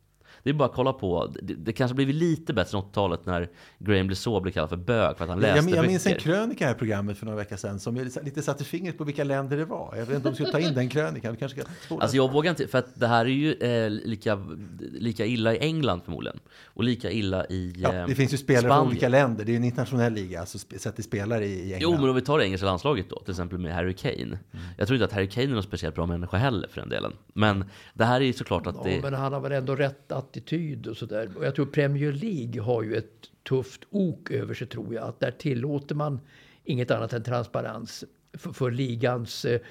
[0.43, 3.49] Det är bara att kolla på, det, det kanske blivit lite bättre än 80-talet när
[3.79, 6.65] Graham Blisseau blev kallad för bög för att han läste Jag, jag minns en krönika
[6.65, 9.65] här i programmet för några veckor sedan som lite satte fingret på vilka länder det
[9.65, 9.93] var.
[9.97, 11.33] Jag vet inte om du skulle ta in den krönikan.
[11.33, 12.01] Du kanske spola.
[12.01, 14.45] Alltså jag vågar inte, för att det här är ju eh, lika,
[14.79, 16.39] lika illa i England förmodligen.
[16.65, 18.87] Och lika illa i ja, eh, det finns ju spelare från Spanien.
[18.87, 19.45] olika länder.
[19.45, 21.81] Det är ju en internationell liga, alltså sp- sätter spelare i, i England.
[21.81, 24.13] Jo, men om vi tar det engelska landslaget då, till exempel med Harry Kane.
[24.15, 24.37] Mm.
[24.77, 27.13] Jag tror inte att Harry Kane är någon speciellt bra människa heller för den delen.
[27.33, 29.01] Men det här är ju såklart att Ja, det...
[29.01, 31.29] men han har väl ändå rätt attityd och sådär.
[31.37, 35.03] Och jag tror Premier League har ju ett tufft ok över sig tror jag.
[35.03, 36.19] Att där tillåter man
[36.63, 39.61] inget annat än transparens för, för ligans eh,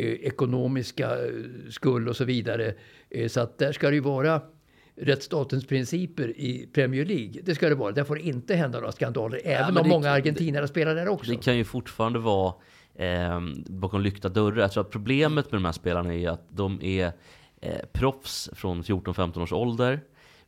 [0.00, 1.32] ekonomiska eh,
[1.70, 2.74] skull och så vidare.
[3.10, 4.40] Eh, så att där ska det ju vara
[4.96, 7.40] rättsstatens principer i Premier League.
[7.42, 7.92] Det ska det vara.
[7.92, 9.40] Där får det inte hända några skandaler.
[9.44, 11.30] Även men om många argentinare spelar där också.
[11.30, 12.54] Det kan ju fortfarande vara
[12.94, 14.60] eh, bakom lyckta dörrar.
[14.60, 17.12] Jag tror att problemet med de här spelarna är att de är
[17.60, 20.00] eh, proffs från 14-15 års ålder.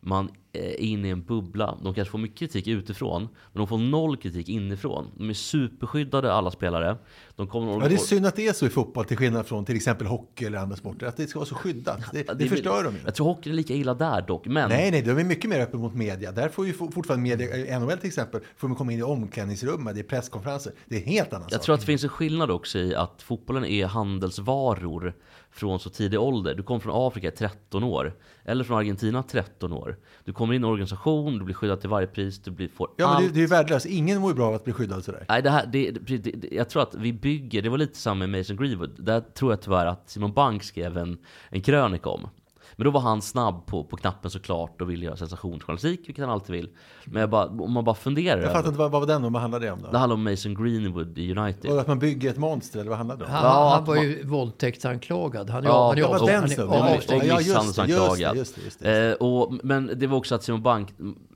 [0.04, 1.78] Man eh, inne i en bubbla.
[1.82, 5.10] De kanske får mycket kritik utifrån, men de får noll kritik inifrån.
[5.18, 6.96] De är superskyddade alla spelare.
[7.36, 9.64] De kommer Ja, det är synd att det är så i fotboll till skillnad från
[9.64, 11.06] till exempel hockey eller andra sporter.
[11.06, 11.98] Att det ska vara så skyddat.
[12.12, 13.00] Det, det, är- förstör de ju.
[13.04, 15.60] Jag tror hockey är lika illa där dock, men Nej, nej, de är mycket mer
[15.60, 16.32] öppen mot media.
[16.32, 19.02] Där får ju fo- fortfarande media, i NHL till exempel, får man komma in i
[19.02, 20.72] omklädningsrummet, det är presskonferenser.
[20.86, 21.62] Det är en helt annan Jag sak.
[21.64, 25.14] tror att det finns en skillnad också i att fotbollen är handelsvaror
[25.50, 26.54] från så tidig ålder.
[26.54, 28.14] Du kommer från Afrika i 13 år,
[28.44, 29.96] eller från Argentina 13 år.
[30.24, 32.88] Du kommer in i en organisation, du blir skyddad till varje pris, du blir, får
[32.96, 33.26] Ja, men allt.
[33.26, 33.86] det, det är ju värdelöst.
[33.86, 35.24] Ingen mår ju bra av att bli skyddad sådär.
[35.28, 38.26] Nej, det här, det, det, det, jag tror att vi bygger, det var lite samma
[38.26, 38.90] med Mason Greenwood.
[38.98, 42.28] Där tror jag tyvärr att Simon Bank skrev en, en krönika om.
[42.76, 46.30] Men då var han snabb på, på knappen såklart och ville göra sensationsjournalistik, vilket han
[46.34, 46.68] alltid vill.
[47.04, 49.32] Men jag bara, om man bara funderar Jag fattar inte, vad, vad var den om?
[49.32, 49.90] Vad handlade det om då?
[49.90, 51.70] Det handlar om Mason Greenwood i United.
[51.70, 53.32] Och att man bygger ett monster, eller vad handlade det om?
[53.32, 55.50] Han, Ja, han var man- ju våldtäktsanklagad.
[55.50, 56.74] Han är, Ja, han det var den snubben.
[56.78, 58.34] Ja, Ja, just det, just misshandelsanklagad.
[58.34, 59.08] det, just det.
[59.10, 60.88] Eh, och, men det var också att Simon Bank,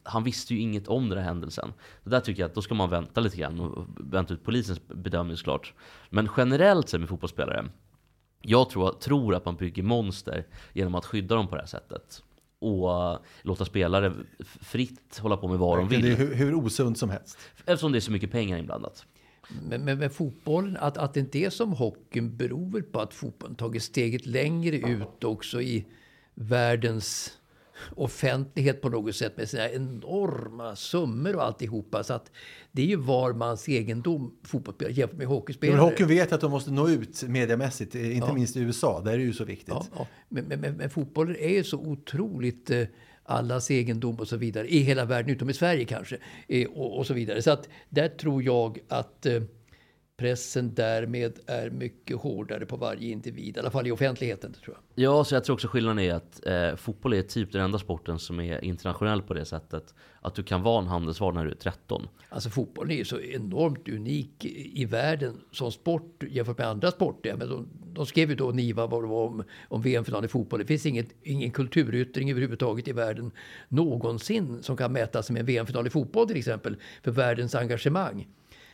[0.02, 1.72] han visste ju inget om den här händelsen.
[2.04, 4.80] Så där tycker jag att då ska man vänta lite grann och vänta ut polisens
[4.88, 5.74] bedömning såklart.
[6.10, 7.64] Men generellt sett med fotbollsspelare,
[8.42, 12.22] jag tror, tror att man bygger monster genom att skydda dem på det här sättet.
[12.58, 14.12] Och eh, låta spelare
[14.60, 16.16] fritt hålla på med vad de Det är vill.
[16.16, 17.38] hur, hur osunt som helst.
[17.56, 19.06] Eftersom det är så mycket pengar inblandat.
[19.68, 23.56] Men, men, men fotbollen, att, att det inte är som hockeyn beror på att fotbollen
[23.56, 25.86] tagit steget längre ut också i
[26.34, 27.38] världens
[27.96, 32.04] offentlighet på något sätt med sina enorma summor och alltihopa.
[32.04, 32.30] Så att
[32.72, 35.76] det är ju var mans egendom fotbollsspelare jämfört med hockeyspelare.
[35.76, 38.34] Men hockeyn vet att de måste nå ut mediamässigt, inte Ja.
[38.34, 39.00] minst i USA.
[39.04, 39.68] Där är det ju så viktigt.
[39.68, 40.06] Ja, ja.
[40.28, 42.82] Men, men, men, men fotbollen är ju så otroligt eh,
[43.24, 44.68] allas egendom och så vidare.
[44.68, 46.18] I hela världen, utom i Sverige kanske.
[46.48, 47.42] Eh, och, och så vidare.
[47.42, 49.42] Så att där tror jag att eh,
[50.18, 53.56] pressen därmed är mycket hårdare på varje individ.
[53.56, 55.04] I alla fall i offentligheten, tror jag.
[55.04, 58.18] Ja, så jag tror också skillnaden är att eh, fotboll är typ den enda sporten
[58.18, 59.94] som är internationell på det sättet.
[60.20, 62.08] Att du kan vara en handelsvara när du är 13.
[62.28, 66.90] Alltså fotbollen är ju så enormt unik i i världen som sport jämfört med andra
[66.90, 67.36] sporter.
[67.36, 70.60] Men de, de skrev ju då Niva vad det var om, om VM-final i fotboll.
[70.60, 73.30] Det finns inget, ingen kulturyttring överhuvudtaget i världen
[73.68, 76.76] någonsin som kan mäta sig med en VM-final i fotboll till exempel.
[77.02, 78.26] För världens engagemang.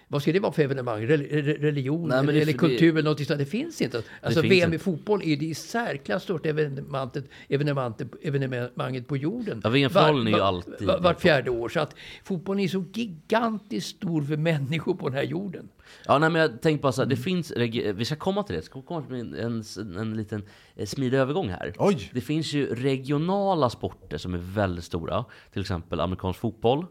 [0.09, 1.03] Vad ska det vara för evenemang?
[1.07, 3.38] Rel- re- religion Nej, men eller, det- eller det- kultur eller något sånt?
[3.38, 4.03] Det finns inte.
[4.23, 4.85] Alltså finns VM i inte.
[4.85, 9.61] fotboll är det i särklass största evenemanget, evenemanget, evenemanget på jorden.
[9.64, 11.69] Ja, VM-finalen är ju Var- alltid- var- Vart fjärde år.
[11.69, 15.69] Så att fotbollen är så gigantiskt stor för människor på den här jorden.
[16.07, 17.23] Ja, nej, men jag tänkte bara så här, det Mm.
[17.25, 17.53] finns,
[17.97, 19.64] vi ska komma till det, ska komma till en, en,
[19.99, 20.43] en liten
[20.77, 21.73] eh, smidig övergång här.
[21.79, 22.11] Oj!
[22.12, 26.87] Det finns ju regionala sporter som är väldigt stora, till exempel amerikansk fotboll,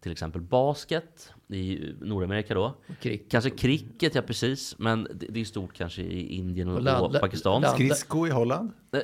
[0.00, 2.74] till exempel basket i Nordamerika då.
[3.00, 3.30] Cricket.
[3.30, 7.20] Kanske cricket, ja precis, men det, det är stort kanske i Indien och, land- och
[7.20, 7.62] Pakistan.
[7.62, 8.70] land- Skridsko i Holland.
[8.92, 9.00] Eh,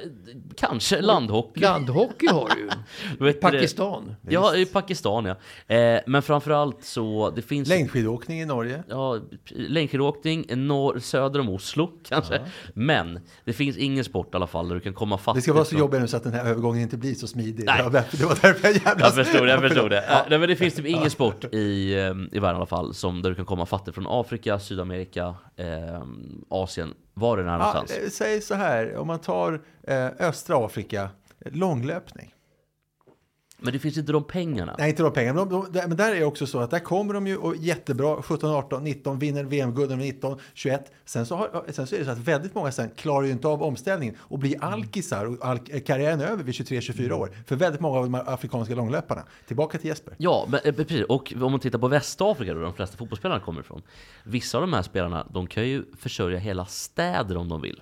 [0.57, 1.61] Kanske landhockey.
[1.61, 2.67] Landhockey har du ju.
[3.09, 3.41] Vet du det?
[3.41, 4.15] Pakistan.
[4.29, 5.37] Ja, i Pakistan ja.
[5.77, 7.69] Eh, men framförallt så, det finns...
[7.69, 8.83] Längdskidåkning i Norge.
[8.89, 9.21] Ja,
[9.69, 12.41] längdskidåkning norr, söder om Oslo kanske.
[12.75, 15.37] Men det finns ingen sport i alla fall där du kan komma fast.
[15.37, 17.65] Det ska vara så jobbigt nu så att den här övergången inte blir så smidig.
[17.67, 17.79] Nej.
[17.79, 19.17] Det var därför, jag jävlas.
[19.17, 20.05] Jag förstod det, jag förstod det.
[20.09, 20.27] Ja.
[20.31, 23.23] Nej, men det finns typ ingen sport i, eh, i världen i alla fall som
[23.23, 26.03] där du kan komma fattig från Afrika, Sydamerika, eh,
[26.49, 27.91] Asien, var det är Ja, någonstans.
[27.91, 31.09] eh, säg så här, om man tar eh, östra Afrika,
[31.45, 32.35] långlöpning.
[33.65, 34.75] Men det finns inte de pengarna.
[34.79, 35.45] Nej, inte de pengarna.
[35.45, 37.57] Men, de, de, men där är det också så att där kommer de ju och
[37.57, 40.93] jättebra 17, 18, 19, vinner VM-guld nummer 19, 21.
[41.05, 43.49] Sen så, har, sen så är det så att väldigt många sen klarar ju inte
[43.49, 47.31] av omställningen och blir alkisar och al karriären är över vid 23-24 år.
[47.47, 49.23] För väldigt många av de afrikanska långlöparna.
[49.47, 50.15] Tillbaka till Jesper.
[50.19, 51.05] Ja, men, eh, precis.
[51.09, 53.83] Och om man tittar på Västafrika, där de flesta fotbollsspelarna kommer ifrån.
[54.25, 57.81] Vissa av de här spelarna, de kan ju försörja hela städer om de vill.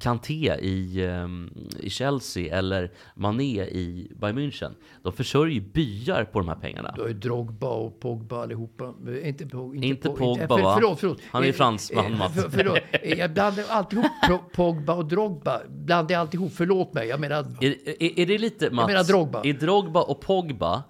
[0.00, 4.70] Kanté i, ehm, i Chelsea eller Mané i Bayern München.
[5.02, 6.92] De försörjer ju byar på de här pengarna.
[6.96, 8.94] Du har ju Drogba och Pogba allihopa.
[9.08, 10.74] Eh, Inte, Pog, Inte Pog- Pogba, för, va?
[10.74, 11.18] Förlåt, förlåt.
[11.30, 12.34] Han är ju Eh, fransman, eh, Mats.
[12.34, 12.78] för, förlåt.
[12.92, 15.60] Eh, Jag blandar alltid ihop Pro- Pogba och Drogba.
[15.68, 16.52] Blandar jag alltid ihop.
[16.54, 17.08] Förlåt mig.
[17.08, 17.36] Jag menar...
[17.60, 18.86] Är, är, är det lite, Mats?
[18.86, 19.40] menar Drogba.
[19.44, 20.82] Är Drogba och Pogba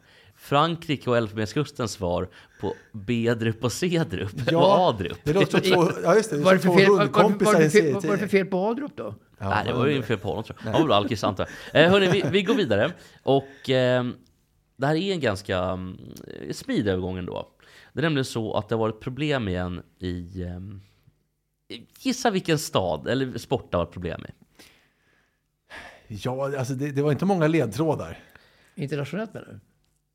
[0.45, 2.29] Frankrike och Elfenbenskustens svar
[2.61, 4.53] på B-drupp och C-drupp?
[4.53, 5.19] och A-drupp?
[5.25, 7.71] det låter två, ja, just det, är det två fel, hundkompisar i är en det
[7.71, 9.15] för fel- det för på Adrup då?
[9.39, 10.73] Ja, Nej, det var ju fel på honom tror jag.
[10.73, 11.85] Han var väl alkis antar jag.
[11.85, 12.93] Eh, hörni, vi, vi går vidare.
[13.23, 14.05] Och eh,
[14.77, 15.99] det här är en ganska mm,
[16.53, 17.49] speed övergång ändå.
[17.93, 20.43] Det är nämligen så att det har varit problem igen i...
[20.43, 24.33] Eh, gissa vilken stad eller sport det har varit problem i.
[26.09, 28.19] Ja, alltså det, det var inte många ledtrådar.
[28.75, 29.61] Internationellt menar du?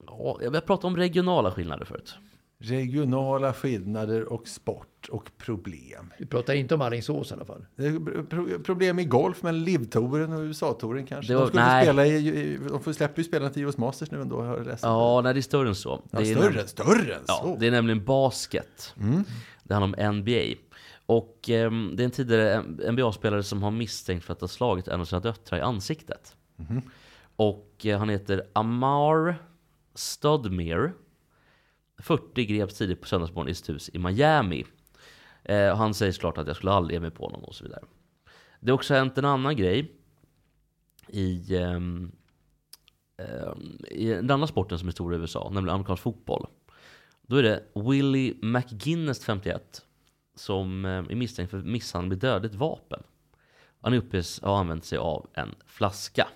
[0.10, 2.16] Ja, jag har pratat om regionala skillnader förut.
[2.62, 6.14] Regionala skillnader och sport och problem.
[6.20, 7.66] Du pratar inte om Alingsås i alla fall.
[8.30, 11.34] Pro- problem i golf mellan LIV-touren och USA-touren kanske.
[11.36, 11.86] Var- de, skulle nej.
[11.86, 14.84] spela i, de får släpper ju spelarna till US Masters nu ändå, har jag läst.
[14.84, 16.02] Ja, nej det är större än så.
[16.12, 17.58] Ja, det är större, större än Ja, så.
[17.60, 18.94] det är nämligen basket.
[19.64, 20.42] Det handlar om NBA.
[21.06, 25.02] Och ehm, det är en tidigare NBA-spelare som har misstänkt för att ha slagit en
[25.02, 26.36] av sina döttrar i ansiktet.
[27.36, 29.36] Och eh, han heter Amar
[30.00, 30.92] Studmere.
[31.98, 34.66] 40 greps tidigt på söndagsmorgon i sitt hus i Miami.
[35.44, 37.64] Eh, och han säger såklart att jag skulle aldrig ge mig på honom och så
[37.64, 37.84] vidare.
[38.60, 39.92] Det har också hänt en annan grej
[41.08, 41.80] i, eh,
[43.92, 46.48] i den andra sporten som är stor i USA, nämligen amerikansk fotboll.
[47.22, 49.86] Då är det Willie McGuinness 51
[50.36, 53.04] som eh, är misstänkt för misshandel med dödligt vapen.
[53.82, 56.28] Han uppges ha använt sig av en flaska.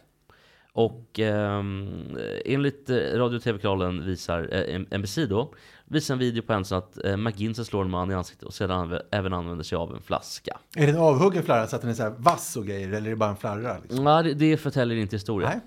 [0.75, 5.53] Och ehm, enligt eh, radio och tv-kanalen visar eh, NBC då,
[5.86, 8.53] visar en video på en så att eh, McGuinness slår en man i ansiktet och
[8.53, 10.57] sedan anv- även använder sig av en flaska.
[10.75, 13.05] Är det en avhuggen flarra så att den är så här vass och grejer, eller
[13.05, 13.77] är det bara en flarra?
[13.83, 14.05] Liksom?
[14.05, 15.49] Ja, det, det förtäljer inte historien.
[15.53, 15.59] Nej.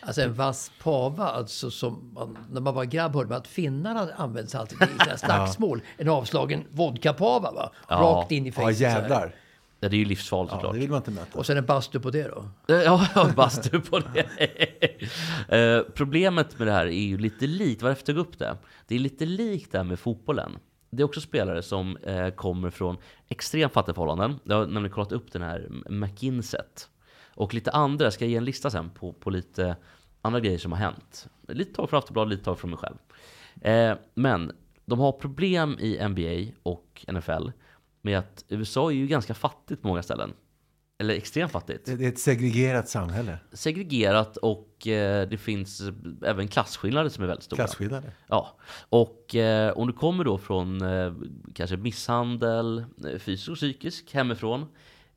[0.00, 4.08] Alltså en vass pava, alltså som man, när man var grabb hörde man att finnarna
[4.16, 4.86] använde sig alltid i
[5.18, 5.80] slagsmål.
[5.96, 7.72] En avslagen vodkapava va?
[7.88, 7.94] Ja.
[7.96, 8.78] Rakt in i Ja, fejset.
[8.78, 9.00] så här.
[9.00, 9.34] jävlar.
[9.80, 10.74] Ja, det är ju livsfarligt Ja, såklart.
[10.74, 11.38] det vill man inte möta.
[11.38, 12.48] Och sen en bastu på det då.
[12.66, 14.26] Ja, jag bastu på det.
[15.48, 18.56] Eh, Problemet med det här är ju lite likt, varför jag tog upp det?
[18.86, 20.58] Det är lite likt det här med fotbollen.
[20.90, 22.96] Det är också spelare som eh, kommer från
[23.28, 24.40] extremt fattiga förhållanden.
[24.44, 26.88] Jag har nämligen kollat upp den här McKinset.
[27.34, 29.76] Och lite andra, jag ska ge en lista sen på, på lite
[30.22, 31.26] andra grejer som har hänt.
[31.48, 32.96] Lite tag från Aftonbladet, lite tag från mig själv.
[33.60, 34.52] Eh, men
[34.86, 37.48] de har problem i NBA och NFL
[38.06, 40.32] med att USA är ju ganska fattigt på många ställen.
[40.98, 43.38] Eller extremt fattigt Det är ett segregerat samhälle.
[43.52, 45.82] segregerat och eh, det finns
[46.24, 47.56] även klasskillnader som är väldigt stora.
[47.56, 48.10] Klasskillnader.
[48.26, 48.56] Ja,
[48.88, 51.12] och eh, om du kommer då från eh,
[51.54, 52.84] kanske misshandel,
[53.18, 54.66] fysisk och psykisk hemifrån.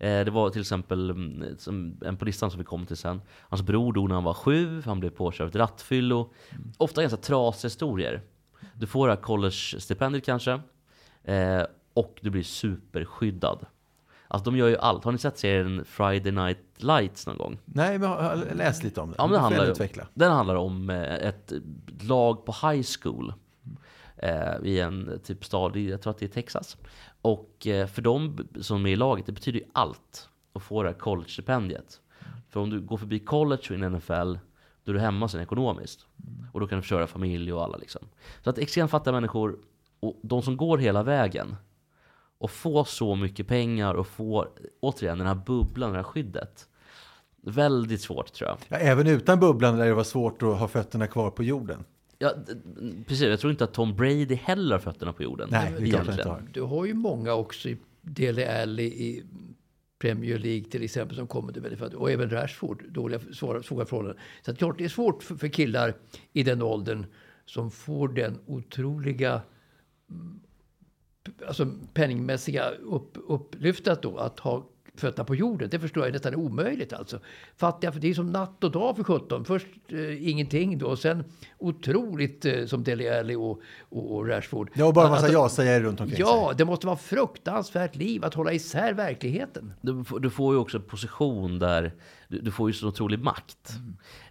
[0.01, 3.21] Det var till exempel mm, en på listan som vi kommer till sen.
[3.39, 6.33] Hans bror dog när han var sju, han blev påkörd av ett rattfyllo.
[6.77, 8.21] Ofta ganska trasiga historier.
[8.73, 10.59] Du får det här college-stipendiet kanske.
[11.95, 13.65] Eh, och du blir superskyddad.
[14.27, 15.03] Alltså de gör ju allt.
[15.03, 17.59] Har ni sett serien Friday Night Lights någon gång?
[17.65, 19.15] Nej, men jag har läst lite om det.
[19.17, 20.07] Ja, men får handlar, utveckla.
[20.13, 21.53] den handlar om eh, ett
[22.01, 23.33] lag på high school
[24.17, 26.77] eh, i en typ stad, jag tror att det är Texas.
[27.21, 30.89] Och eh, för de som är i laget, det betyder ju allt att få det
[30.89, 31.99] här college-stipendiet.
[32.49, 34.37] För om du går förbi college och in i NFL,
[34.83, 36.05] då är du hemma sen ekonomiskt.
[36.53, 38.01] Och då kan du försörja familj och alla liksom.
[38.43, 39.59] Så att extremt fattiga människor,
[39.99, 41.55] och de som går hela vägen,
[42.39, 44.47] och få så mycket pengar och få,
[44.79, 46.67] återigen, den här bubblan, det här skyddet.
[47.41, 48.57] Väldigt svårt tror jag.
[48.67, 51.83] Ja, även utan bubblan där det var svårt att ha fötterna kvar på jorden.
[52.17, 52.33] Ja,
[53.07, 53.21] precis.
[53.21, 55.47] Jag tror inte att Tom Brady heller har fötterna på jorden.
[55.51, 56.43] Nej, det är inte har.
[56.53, 59.23] Du har ju många också i Dele Alli i
[59.99, 64.23] Premier League till exempel som kommer till väldigt Och även Rashford, dåliga, svåra, svåra förhållanden.
[64.45, 65.93] Så att klart, det är svårt för, för killar
[66.33, 67.05] i den åldern
[67.45, 69.41] som får den otroliga
[71.47, 75.69] alltså penningmässiga upp, upplyftet då att ha fötterna på jorden.
[75.71, 77.19] Det förstår jag nästan är omöjligt alltså.
[77.57, 79.45] Fattiga, för det är som natt och dag för 17.
[79.45, 81.23] Först eh, ingenting då och sen
[81.57, 84.71] otroligt eh, som Dele Alli och, och, och Rashford.
[84.73, 86.25] Ja, och bara en massa ja-sägare runt omkring sig.
[86.25, 89.73] Ja, det måste vara fruktansvärt liv att hålla isär verkligheten.
[89.81, 91.93] Du, får- du får ju också en position där
[92.27, 93.73] du, du får ju så otrolig makt.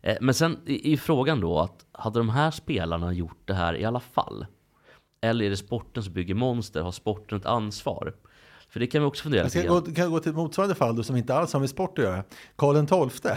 [0.02, 3.76] Eh, men sen är är frågan då att hade de här spelarna gjort det här
[3.76, 4.46] i alla fall?
[5.20, 6.80] Eller är det sporten som bygger monster?
[6.80, 8.14] Har sporten ett ansvar?
[8.70, 10.96] För det kan vi också fundera lite ska gå, kan gå till ett motsvarande fall
[10.96, 12.24] då, som inte alls har med sport att göra.
[12.56, 13.32] Karl XII.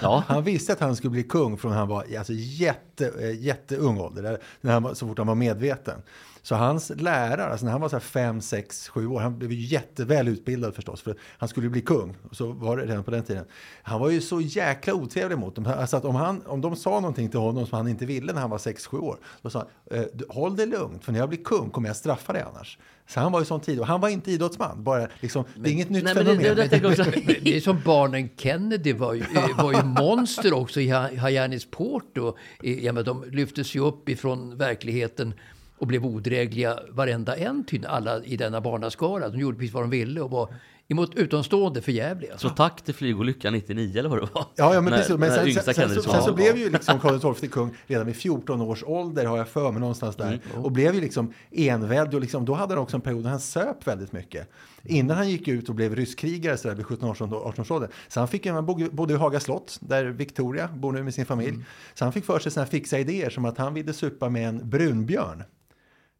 [0.00, 0.24] Ja.
[0.28, 4.38] Han visste att han skulle bli kung från han var alltså, jätte, eh, jätteung ålder,
[4.60, 6.02] när han, så fort han var medveten.
[6.42, 9.52] Så hans lärare, alltså när han var så här 5, 6, 7 år, han blev
[9.52, 12.16] ju jätteväl utbildad förstås, för han skulle ju bli kung.
[12.30, 13.44] Och så var det redan på den tiden.
[13.82, 15.66] Han var ju så jäkla otrevlig mot dem.
[15.66, 18.40] Alltså att om, han, om de sa någonting till honom som han inte ville när
[18.40, 21.28] han var 6, 7 år, då sa han, eh, håll det lugnt, för när jag
[21.28, 22.78] blir kung kommer jag straffa dig annars.
[23.06, 25.72] Så han var ju sån tid, och han var inte idrottsman, bara liksom, det är
[25.72, 26.56] inget nytt Nej, men det, fenomen.
[26.70, 29.24] det, det, Men Det är som barnen Kennedy var ju,
[29.58, 30.94] var ju monster också i
[31.26, 32.18] Hyannis Port.
[32.62, 35.34] Ja, men de lyftes ju upp ifrån verkligheten
[35.78, 39.28] och blev odrägliga varenda en, ty alla i denna barnaskara.
[39.28, 40.54] De gjorde precis vad de ville och var
[40.88, 42.38] emot utomstående förjävliga.
[42.38, 44.46] så tack till flygolyckan 99 eller vad det var.
[44.56, 45.10] Ja, ja men När- precis.
[45.16, 48.06] Men när sen, sen, sen, så, sen så blev ju liksom Karl XII kung redan
[48.06, 50.40] vid 14 års ålder, har jag för mig, någonstans där.
[50.56, 53.40] Och blev ju liksom enväldig och liksom, då hade han också en period där han
[53.40, 54.48] söp väldigt mycket.
[54.84, 57.88] Innan han gick ut och blev rysskrigare så där vid 17-18 års ålder.
[58.08, 61.26] Så han fick, han bodde- bodde i Haga slott, där Victoria bor nu med sin
[61.26, 61.58] familj.
[61.94, 64.70] Så han fick för sig här fixa idéer som att han ville supa med en
[64.70, 65.42] brunbjörn.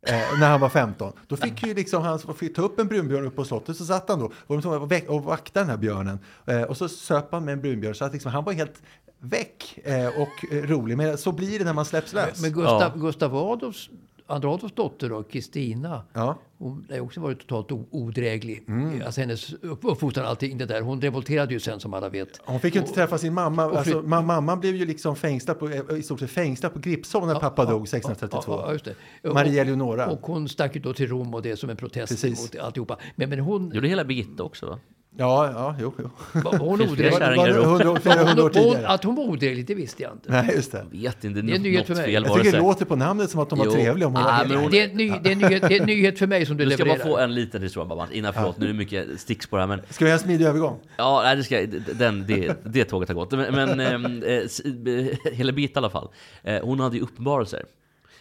[0.07, 1.13] Eh, när han var 15.
[1.27, 4.09] Då fick ju liksom han fick ta upp en brunbjörn upp på slottet så satt
[4.09, 6.19] han då och, och, väck- och vaktade den här björnen.
[6.47, 8.83] Eh, och så söp han med en brunbjörn så att liksom, han var helt
[9.21, 10.97] väck eh, och eh, rolig.
[10.97, 12.43] Men så blir det när man släpps lös.
[12.43, 13.89] Men Gustav, Gustav Adolfs,
[14.33, 16.39] Andra Adolfs dotter Kristina, Ja.
[16.59, 18.65] hon har också varit totalt odräglig.
[19.07, 20.81] Alltså hennes upp- uppfostran och allting det där.
[20.81, 22.41] Hon revolterade ju sen som alla vet.
[22.45, 23.67] Hon fick ju inte träffa sin mamma.
[23.67, 26.79] och Alltså, ma- mamman blev ju liksom fängslad på, eh, i stort sett fängslad på
[26.79, 28.53] Gripsholm när pappa dog 1632.
[28.53, 28.95] Ja, ja, just det.
[29.33, 30.07] Maria Och- Eleonora.
[30.11, 32.43] Och hon stack ju då till Rom och det som en protest Precis.
[32.43, 32.99] mot alltihopa.
[33.17, 34.79] Men, men hon, Gjorde hela Birgitta också va?
[35.23, 36.11] Ja, ja, jo, jo.
[36.33, 38.85] var hon odräglig?
[38.87, 40.33] att hon var odräglig, det visste jag inte.
[40.33, 40.87] Nej, just det.
[40.91, 42.13] Vet inte, Det är en nyhet för mig.
[42.13, 43.73] Jag tycker det låter på namnet som att de var Jo.
[43.73, 44.07] trevliga.
[44.09, 45.63] Om hon Ah, var men helt- hon- Det är, en ny, det, är en nyhet,
[45.69, 47.05] det är en nyhet för mig som du Du ska levererar.
[47.05, 49.63] bara få en liten historia bara, innan förlåt, nu är det mycket sticks på det
[49.63, 50.79] här men Ska vi göra en smidig övergång?
[50.97, 51.67] Ja, nej, det, ska,
[51.99, 53.33] den, det, det tåget har gått.
[53.33, 54.41] Men, men eh,
[55.33, 56.09] hela Birgitta i alla fall,
[56.43, 57.63] eh, hon hade ju uppenbarelser.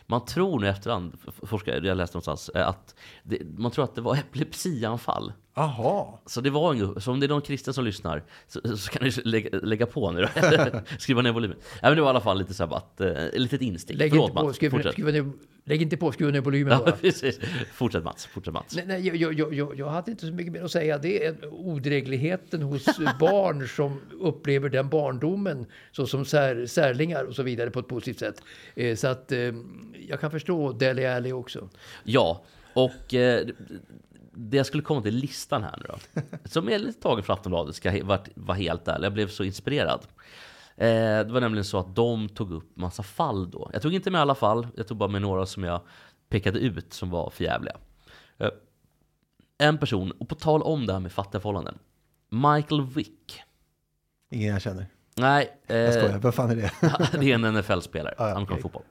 [0.07, 4.15] Man tror nu efterhand, forskare, jag läste någonstans, att det, man tror att det var
[4.15, 5.33] epilepsianfall.
[5.53, 6.21] Aha.
[6.25, 9.03] Så det var en, så om det är någon kristen som lyssnar så, så kan
[9.07, 10.27] ni lägga, lägga på nu då.
[10.99, 11.57] Skriva ner volymen.
[11.59, 13.97] Nej, men det var i alla fall lite så här bara att, eh, litet instick.
[13.97, 14.93] Lägg Förlåt inte, på, Mats, skruva, fortsätt.
[14.93, 15.31] skruva ner,
[15.65, 17.39] lägg inte på, skruva ner volymen Ja, precis.
[17.73, 18.75] Fortsätt Mats, fortsätt Mats.
[18.75, 20.97] Nej, nej, jag, jag, jag, jag hade inte så mycket mer att säga.
[20.97, 22.85] Det är odrägligheten hos
[23.19, 28.19] barn som upplever den barndomen så som sär, särlingar och så vidare på ett positivt
[28.19, 28.41] sätt.
[28.75, 29.39] Eh, så att eh,
[30.07, 31.69] jag kan förstå Dele Alli också.
[32.03, 33.47] Ja, och eh,
[34.33, 36.21] det jag skulle komma till listan här nu då.
[36.49, 39.05] Som är lite tagen från Aftonbladet, ska jag vara var helt ärlig.
[39.05, 40.01] Jag blev så inspirerad.
[40.77, 43.69] Eh, det var nämligen så att de tog upp massa fall då.
[43.73, 45.81] Jag tog inte med alla fall, jag tog bara med några som jag
[46.29, 47.75] pekade ut som var förjävliga.
[48.37, 48.49] Eh,
[49.57, 51.77] en person, och på tal om det här med fattiga förhållanden.
[52.29, 53.41] Michael Wick.
[54.31, 54.85] Ingen jag känner.
[55.17, 56.17] Nej, Jag eh, skojar.
[56.19, 56.71] Vad fan är det?
[57.19, 58.61] det är en NFL-spelare, Ah, ja, amerikansk okej.
[58.61, 58.83] fotboll.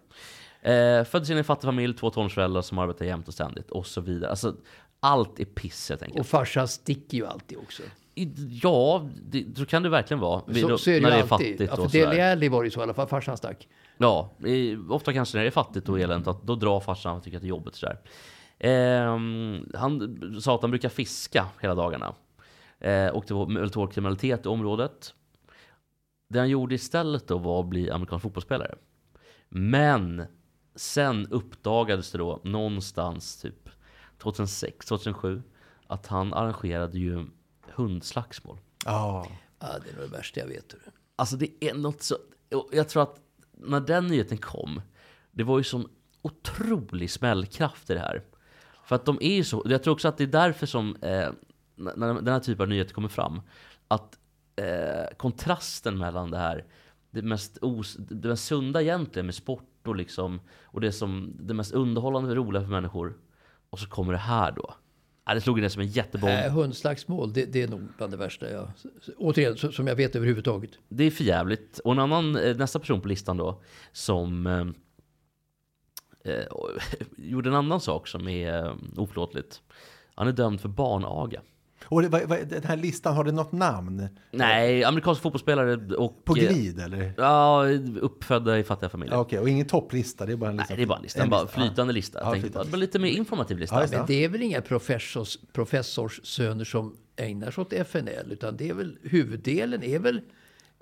[0.63, 3.87] Eh, föddes in i en fattig familj, två tonårsföräldrar som arbetar jämt och ständigt och
[3.87, 4.31] så vidare.
[4.31, 4.55] Alltså,
[5.01, 6.21] allt är piss helt enkelt.
[6.21, 7.83] Och farsan sticker ju alltid också.
[8.63, 10.55] Ja, det, så kan det verkligen vara.
[10.55, 11.59] Så, så är det när ju det är alltid.
[11.59, 12.33] fattigt Ja, för sådär.
[12.33, 13.07] Alli var det ju så i alla fall.
[13.09, 13.69] Farsan stack.
[13.99, 17.23] Ja, i- ofta kanske när det är fattigt och eländigt, att då drar farsan och
[17.25, 17.99] tycker att det är jobbigt sådär.
[18.59, 22.15] Ehm, han sa att han brukar fiska hela dagarna.
[22.81, 25.15] Eh, och det var väldigt hård kriminalitet i området.
[26.29, 28.75] Det han gjorde istället då var att bli amerikansk fotbollsspelare.
[29.49, 30.23] Men
[30.75, 33.69] sen uppdagades det då någonstans typ
[34.23, 35.43] 2006, 2007
[35.87, 37.27] att han arrangerade ju
[37.75, 38.59] hundslagsmål.
[38.85, 39.27] Ja.
[39.59, 40.73] Ja, det är nog det värsta jag vet.
[40.73, 40.83] hörru.
[41.17, 42.17] Alltså det är något så...
[42.73, 43.21] Jag tror att
[43.53, 44.83] när den nyheten kom,
[45.31, 45.89] det var ju sån
[46.23, 48.23] otrolig smällkraft i det här.
[48.85, 49.63] För att de är ju så...
[49.67, 51.29] Jag tror också att det är därför som, eh,
[51.75, 53.41] när den här typen av nyheter kommer fram,
[53.89, 54.19] att
[54.57, 56.65] eh, kontrasten mellan det här,
[57.11, 61.55] det mest, os, det mest sunda egentligen med sport och liksom, och det som, det
[61.55, 63.15] mest underhållande och roliga för människor,
[63.71, 64.75] och så kommer det här då.
[65.25, 66.33] Ja, det slog ner som en jättebomb.
[66.33, 68.71] Äh, hundslagsmål, det, det är nog bland det värsta jag...
[69.17, 70.71] Återigen, som jag vet överhuvudtaget.
[70.89, 71.79] Det är för jävligt.
[71.79, 74.67] Och en annan, eh, nästa person på listan då, som eh,
[76.35, 76.45] eh,
[77.17, 79.63] gjorde en annan sak som är eh, oförlåtligt.
[80.15, 81.41] Han är dömd för barnaga.
[81.91, 84.09] Och det, vad, vad, den här listan, har det något namn?
[84.31, 86.25] Nej, amerikansk fotbollsspelare och...
[86.25, 87.13] På glid eller?
[87.17, 87.65] Ja,
[88.01, 89.19] uppfödda i fattiga familjer.
[89.19, 90.77] Okej, och ingen topplista, det är bara en Nej, lista?
[90.77, 91.23] det är bara en lista.
[91.23, 92.19] En bara lista, flytande lista.
[92.19, 93.83] Ja, tänkte flytande bara, lite mer informativ lista.
[93.83, 93.89] Ja.
[93.91, 98.75] Men det är väl inga professors, professorssöner som ägnar sig åt FNL, utan det är
[98.75, 100.21] väl huvuddelen är väl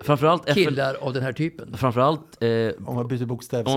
[0.03, 1.77] Framförallt, FN, killar av den här typen.
[1.77, 2.49] framförallt, eh,
[2.85, 3.25] Om man byter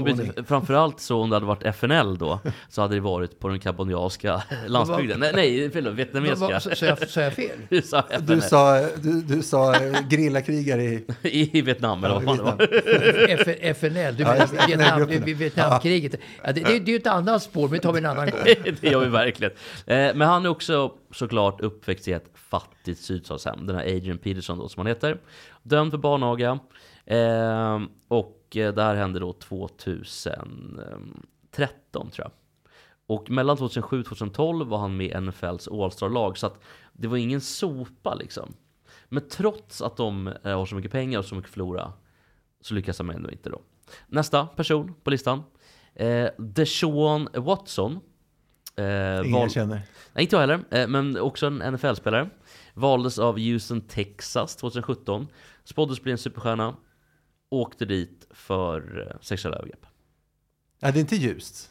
[0.04, 3.60] byter, framförallt så om det hade varit FNL då, så hade det varit på den
[3.60, 5.20] kambodjanska landsbygden.
[5.20, 6.60] Nej, nej förlåt, vietnamesiska.
[6.60, 7.58] så, jag, så jag fel?
[7.68, 8.26] Du sa FNL.
[8.26, 11.04] Du sa, du, du sa eh, gerillakrigare i...
[11.52, 14.28] I Vietnam eller vad fan det FNL, du Ja,
[14.68, 16.14] menar det, Vietnam, Vietnamkriget.
[16.44, 18.30] Ja, det, det, det är ju ett annat spår, men det tar vi en annan
[18.30, 18.40] gång.
[18.80, 19.52] det gör vi verkligen.
[19.86, 23.66] Eh, men han är också såklart uppväxt i ett fattigt sydstatshem.
[23.66, 25.20] Den här Adrian Peterson då, som han heter.
[25.62, 26.58] Dömd för barnaga.
[27.06, 32.30] Ehm, eh, och det här hände då 2013 tror jag.
[33.06, 36.38] Och mellan 2007 och 2012 var han med i NFLs All-Star-lag.
[36.38, 36.60] Så att
[36.92, 38.54] det var ingen sopa liksom.
[39.08, 41.92] Men trots att de eh, har så mycket pengar och så mycket att förlora
[42.60, 43.60] så lyckas han ändå inte då.
[44.06, 45.42] Nästa person på listan.
[45.94, 48.00] Eh, Deshaun Watson.
[48.76, 49.82] Eh, Ingen val- känner.
[50.12, 52.30] Nej, inte jag heller, eh, men också en NFL-spelare.
[52.74, 55.28] Valdes av Houston, Texas 2017.
[55.64, 56.76] Spåddes bli en superstjärna.
[57.50, 59.86] Åkte dit för eh, sexuella övergrepp.
[60.80, 61.70] Ja, det är inte ljust.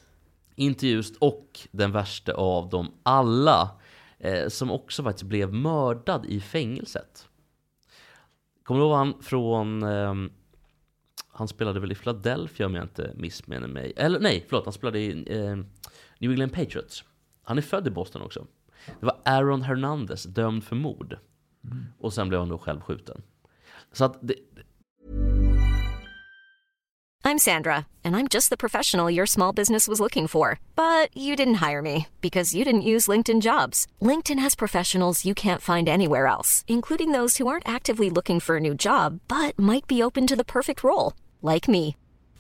[0.55, 3.69] Inte just och den värsta av dem alla.
[4.19, 7.27] Eh, som också faktiskt blev mördad i fängelset.
[8.63, 9.83] Kommer du ihåg han från...
[9.83, 10.31] ehm,
[11.33, 13.93] han spelade väl i Philadelphia om jag inte missminner mig.
[13.95, 15.57] Eller nej, förlåt, han spelade i eh,
[16.22, 17.03] New England Patriots.
[17.43, 18.47] Han är född i Boston också.
[18.99, 21.17] Det var Aaron Hernandez, dömd för mord.
[21.99, 23.22] Och sen blev han då själv skjuten.
[23.91, 24.36] Så att det,
[27.24, 30.59] I'm Sandra, and I'm just the professional your small business was looking for.
[30.76, 33.88] But you didn't hire me because you didn't use LinkedIn jobs.
[34.01, 38.57] LinkedIn has professionals you can't find anywhere else, including those who aren't actively looking for
[38.57, 41.95] a new job but might be open to the perfect role, like me.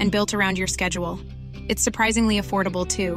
[0.00, 1.20] and built around your schedule.
[1.68, 3.16] It's surprisingly affordable too.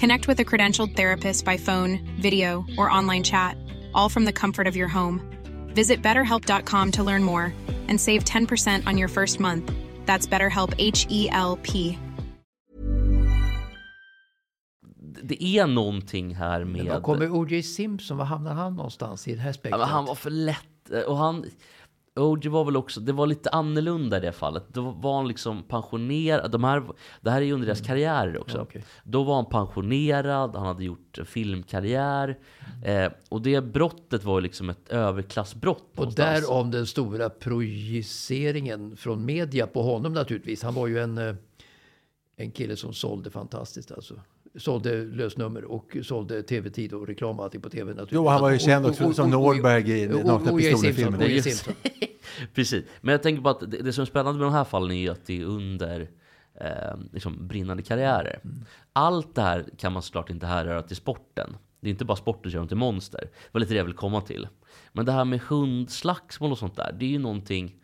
[0.00, 3.58] Connect with a credentialed therapist by phone, video, or online chat,
[3.92, 5.20] all from the comfort of your home.
[5.74, 7.52] Visit betterhelp.com to learn more
[7.88, 9.70] and save 10% on your first month.
[10.06, 11.98] That's BetterHelp H E L P.
[15.28, 16.84] det är någonting här med...
[16.84, 17.62] Men Var kommer O.J.
[17.62, 18.16] Simpson?
[18.16, 19.80] Var hamnar han någonstans i det här Ja, spektrat?
[19.80, 20.90] men han var för lätt.
[21.06, 21.44] Och han...
[22.16, 24.64] OG var väl också, det var lite annorlunda i det fallet.
[24.68, 26.50] Då var han liksom pensionerad.
[26.50, 26.82] De här,
[27.20, 28.56] det här är ju under deras karriärer också.
[28.56, 28.66] Mm.
[28.68, 28.84] okej.
[29.04, 32.38] Då var han pensionerad, han hade gjort filmkarriär.
[32.82, 33.06] Mm.
[33.06, 36.46] Eh, och det brottet var ju liksom ett överklassbrott Och någonstans.
[36.46, 40.62] därav den stora projiceringen från media på honom naturligtvis.
[40.62, 41.34] Han var ju en, eh,
[42.36, 44.14] en kille som sålde fantastiskt alltså.
[44.58, 48.14] Sålde lösnummer och sålde tv-tid och reklam och allting på tv naturligtvis.
[48.16, 50.58] Jo, han var ju känd och- också som Norberg i Nakna
[51.42, 51.74] Simpson.
[52.54, 52.84] Precis.
[53.00, 55.10] Men jag tänker på att det, det som är spännande med de här fallen är
[55.10, 56.00] att det är under
[56.60, 58.40] eh, liksom brinnande karriärer.
[58.44, 58.64] Mm.
[58.92, 61.56] Allt det här kan man såklart inte härröra till sporten.
[61.80, 63.20] Det är inte bara sporten som gör dem till monster.
[63.20, 64.48] Det var lite det jag ville komma till.
[64.92, 67.76] Men det här med hundslagsmål och sånt där, det är ju någonting...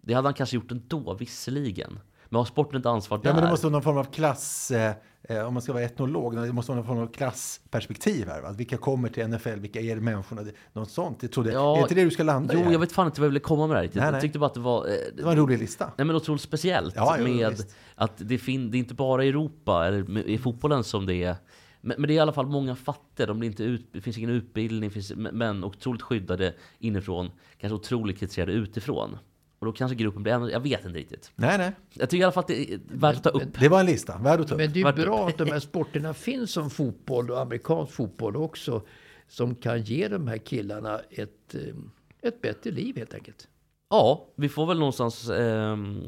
[0.00, 1.98] Det hade han kanske gjort ändå, visserligen.
[2.28, 3.28] Men har sporten inte ansvar där?
[3.30, 4.92] Ja, men det måste vara någon form av klass, eh,
[5.28, 8.42] eh, om man ska vara etnolog, det måste någon form av klassperspektiv här.
[8.42, 8.52] Va?
[8.52, 10.42] Vilka kommer till NFL, vilka är människorna?
[10.42, 11.18] Det- Något sånt.
[11.22, 12.62] Jag trodde, Ja, är inte det du ska landa i?
[12.64, 13.90] Jo, jag vet fan inte vad jag ville komma med det här.
[13.94, 14.20] Nej, Jag nej.
[14.20, 14.86] tyckte bara att det var...
[14.86, 15.92] Eh, Det var en rolig lista.
[15.98, 17.74] Nej men otroligt speciellt Ja, jo, med visst.
[17.94, 21.36] att det, fin- det är inte bara i Europa eller i fotbollen som det är
[21.80, 24.18] men, men det är i alla fall många fattiga, de blir inte ut, det finns
[24.18, 29.18] ingen utbildning, finns, men otroligt skyddade inifrån, kanske otroligt kritiserade utifrån.
[29.58, 31.32] Och då kanske gruppen blir ännu, jag vet inte riktigt.
[31.34, 31.72] Nej, nej.
[31.92, 33.60] Jag tycker i alla fall att det är värt att ta upp.
[33.60, 34.60] Det var en lista, värd att ta upp.
[34.60, 38.36] Men det är ju bra att de här sporterna finns som fotboll och amerikansk fotboll
[38.36, 38.82] också.
[39.28, 43.48] Som kan ge de här killarna ett, eh, ett bättre liv helt enkelt.
[43.90, 46.02] Ja, vi får väl någonstans, ehm,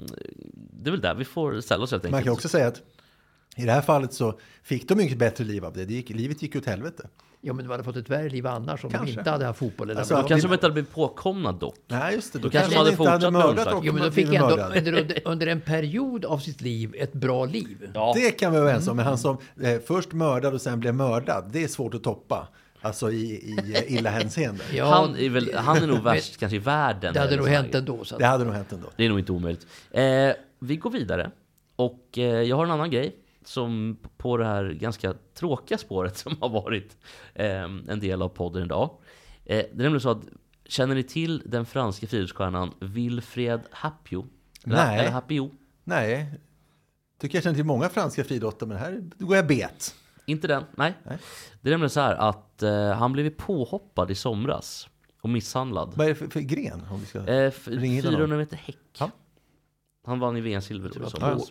[0.55, 2.13] det är väl där vi får ställa oss helt enkelt.
[2.13, 2.83] Man kan också säga att
[3.57, 5.85] i det här fallet så fick de mycket bättre liv av det.
[5.85, 7.09] det gick, livet gick åt helvete.
[7.43, 9.19] Ja, men de hade fått ett värre liv annars om de Kanske.
[9.19, 9.91] inte hade haft fotboll.
[9.91, 11.77] Eller Alltså, Då kanske de inte hade blivit påkomna dock.
[11.87, 12.39] Nej, just det.
[12.39, 14.57] Då, Då kanske de de hade hade fortsatt med och Jo, men de fick ändå
[14.77, 17.91] under, under, en period av sitt liv ett bra liv.
[17.95, 18.13] Ja.
[18.17, 18.97] Det kan vi vara överens om.
[18.97, 22.49] Men han som eh, först mördad och sen blev mördad, det är svårt att toppa.
[22.83, 24.65] Alltså i, i eh, illa hänseende.
[24.73, 27.15] Ja, han, är väl, han är nog värst kanske i världen.
[27.15, 28.05] Det hade nog hänt ändå.
[28.05, 28.87] Så att, Det hade nog hänt ändå.
[28.97, 29.67] Det är nog inte omöjligt.
[29.91, 30.03] Eh,
[30.59, 31.31] vi går vidare.
[31.77, 36.37] Och eh, jag har en annan grej som på det här ganska tråkiga spåret som
[36.41, 36.97] har varit
[37.35, 38.91] eh, en del av podden idag.
[39.45, 40.23] Eh, det är nämligen så att,
[40.67, 44.27] känner ni till den franska friidrottsstjärnan Wilfred Hapio?
[44.65, 44.99] Nej.
[45.01, 45.51] Eller Happio.
[45.85, 46.35] Nej.
[47.19, 49.95] Tycker jag känner till många franska friidrottare, men här går jag bet.
[50.27, 50.95] Inte den, nej.
[51.05, 51.19] Nej.
[51.61, 54.89] Det är nämligen så här att eh, han blev påhoppad i somras
[55.21, 55.93] och misshandlad.
[55.97, 56.83] Vad är det för, för gren?
[56.91, 57.19] Om vi ska...
[57.19, 58.39] Eh, f- Ring in 400 honom.
[58.39, 58.77] meter häck.
[58.99, 59.11] Ja.
[60.07, 60.91] Han vann i VM-silver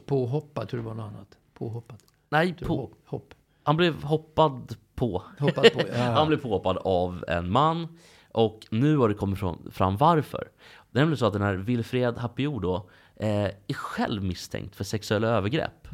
[0.05, 1.37] påhoppad, tror det var något annat.
[1.59, 1.97] Påhoppad.
[2.29, 3.33] Nej, på, Hopp.
[3.63, 5.23] han blev hoppad på.
[5.39, 6.03] Hoppad på, ja.
[6.15, 7.87] Han blev påhoppad av en man.
[8.31, 10.51] Och nu har det kommit fram, fram varför.
[10.91, 14.83] Det är nämligen så att den här Wilfred Hapiou då eh, är själv misstänkt för
[14.83, 15.87] sexuella övergrepp.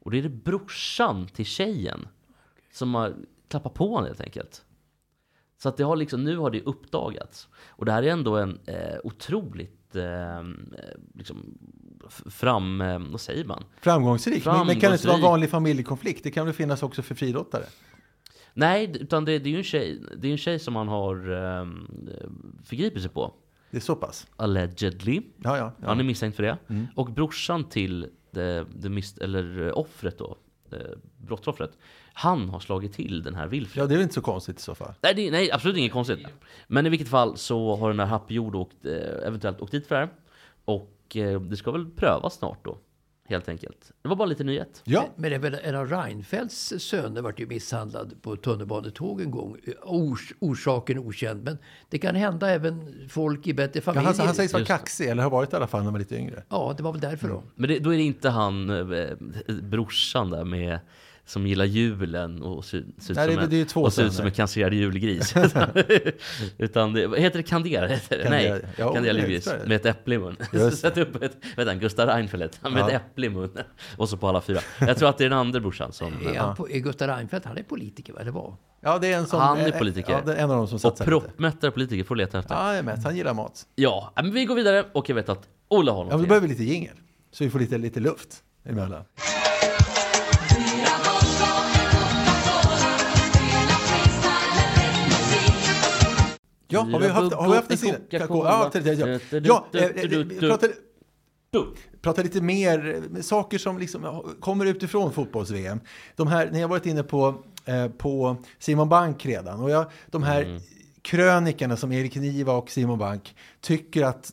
[0.00, 2.08] Och det är det brorsan till tjejen
[2.72, 3.14] som har
[3.48, 4.64] klappat på honom helt enkelt.
[5.62, 7.48] Så att det har liksom, nu har det uppdagats.
[7.54, 10.42] Och det här är ändå en eh, otroligt eh,
[11.14, 11.58] liksom,
[12.10, 12.80] fram...
[12.80, 13.64] Eh, vad säger man?
[13.80, 14.44] Framgångsrik.
[14.44, 15.22] Men, men kan det inte vara en Framgångsrik.
[15.30, 16.24] vanlig familjekonflikt?
[16.24, 17.64] Det kan väl finnas också för friidrottare?
[18.54, 21.14] Nej, utan det, det är ju en tjej, det är en tjej som han har
[21.32, 21.66] eh,
[22.64, 23.34] förgripit sig på.
[23.70, 24.26] Det är så pass?
[24.36, 25.20] Allegedly.
[25.36, 25.72] Ja, ja.
[25.80, 25.86] ja.
[25.88, 26.58] Han är misstänkt för det.
[26.68, 26.86] Mm.
[26.94, 30.36] Och brorsan till det, det mis- eller eh, offret då,
[30.72, 30.78] eh,
[31.16, 31.70] brottsoffret,
[32.12, 33.82] han har slagit till den här Wilfred.
[33.82, 34.94] ja, det är väl inte så konstigt i så fall.
[35.02, 36.26] Nej, det, nej, absolut inget konstigt.
[36.66, 39.94] Men i vilket fall så har den här Happy åkt, eh, eventuellt åkt dit för
[39.94, 40.08] det här.
[40.64, 42.78] Och eh, det ska väl prövas snart då,
[43.28, 43.92] helt enkelt.
[44.02, 44.82] Det var bara lite nyhet.
[44.84, 49.30] Ja, Men det är väl en av Reinfeldts söner vart ju misshandlad på tunnelbanetåg en
[49.30, 49.56] gång.
[49.82, 51.44] Ors, orsaken okänd.
[51.44, 54.14] Men det kan hända även folk i bättre ja familjer.
[54.14, 56.16] han, han sägs vara kaxig, eller har varit i alla fall när man var lite
[56.16, 56.42] yngre.
[56.48, 57.42] Ja, det var väl därför då.
[57.54, 59.08] Men det, då är det inte han, eh,
[59.62, 60.78] brorsan där med
[61.28, 63.92] som gillar julen och ser, ser ut Nej, som, en, det är ju två och
[63.92, 64.16] ser ut söner.
[64.16, 65.34] som en cancerad julgris.
[66.58, 67.42] Utan det, vad heter det?
[67.42, 67.86] Kandera?
[67.86, 68.22] Heter det?
[68.22, 70.36] Kandera, Nej, ja, cancerad det julgris med ett äpple i mun.
[70.52, 72.90] Just Sätt upp ett, vet han, Gustav Reinfeldt med Ja.
[72.90, 73.64] ett äpple i munnen.
[73.96, 74.60] Och så på alla fyra.
[74.80, 76.12] Jag tror att det är den andra brorsan som...
[76.34, 78.20] Är, han på, är Gustaf Reinfeldt, han är politiker va?
[78.20, 78.56] Eller var?
[78.80, 79.40] Ja, det är en som...
[79.40, 80.12] Han är politiker.
[80.12, 82.54] Ja, det är en av dem som Och proppmättare politiker får leta efter.
[82.54, 82.98] Ja, jag med.
[82.98, 83.66] Han gillar mat.
[83.74, 86.46] Ja, men vi går vidare och jag vet att Ola har något Ja, då behöver
[86.46, 86.96] vi lite jingel.
[87.32, 89.04] Så vi får lite, lite luft emellan.
[96.68, 97.96] Ja, har vi haft, har vi haft en sida?
[98.10, 98.70] Ja, ja.
[99.30, 101.60] ja eh, eh,
[102.02, 105.80] pratar lite mer eh, saker som liksom kommer utifrån fotbolls-VM.
[106.16, 109.60] De här, ni har varit inne på, eh, på Simon Bank redan.
[109.60, 110.60] Och jag, de här Mm.
[111.02, 114.32] krönikerna som Erik Niva och Simon Bank tycker att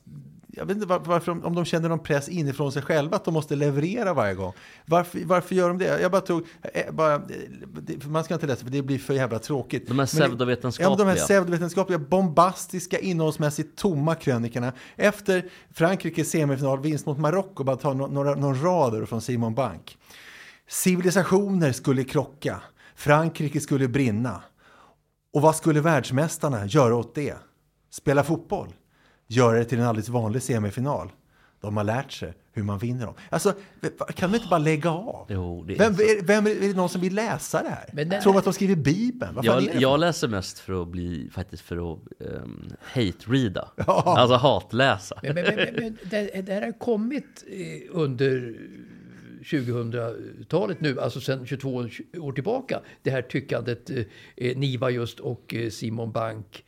[0.56, 3.34] jag vet inte var- varför, om de känner någon press inifrån sig själva att de
[3.34, 4.54] måste leverera varje gång.
[4.86, 6.02] Varför, varför gör de det?
[6.02, 7.22] Jag bara tog, eh, bara, eh,
[8.08, 9.88] man ska inte läsa för det blir för jävla tråkigt.
[9.88, 10.90] De här pseudovetenskapliga.
[10.90, 14.74] Ja, de här pseudovetenskapliga, bombastiska, innehållsmässigt tomma krönikorna.
[14.96, 19.98] Efter Frankrikes semifinal, vinst mot Marocko, bara ta några, några rader från Simon Bank.
[20.68, 22.62] Civilisationer skulle krocka.
[22.96, 24.42] Frankrike skulle brinna.
[25.34, 27.36] Och vad skulle världsmästarna göra åt det?
[27.92, 28.74] Spela fotboll?
[29.28, 31.12] Göra det till en alldeles vanlig semifinal?
[31.62, 33.16] De har lärt sig hur man vinner dem.
[33.30, 33.54] Alltså,
[34.16, 35.26] kan de inte bara lägga av?
[35.30, 37.90] Jo, det är vem, är, vem är, är det någon som vill läsa det här?
[37.94, 39.36] Men den- Tror att de skriver Bibeln?
[39.36, 43.70] Vad Jag, det jag läser mest för att bli, faktiskt för att um, hate-reada.
[43.88, 45.20] Alltså hatläsa.
[45.24, 48.56] Men, men, men, men det, det här har kommit eh, under
[49.44, 51.88] 2000-talet nu, alltså sedan 22
[52.20, 52.82] år tillbaka.
[53.04, 53.90] Det här tyckandet,
[54.38, 56.66] eh, Niva just och eh, Simon Bank.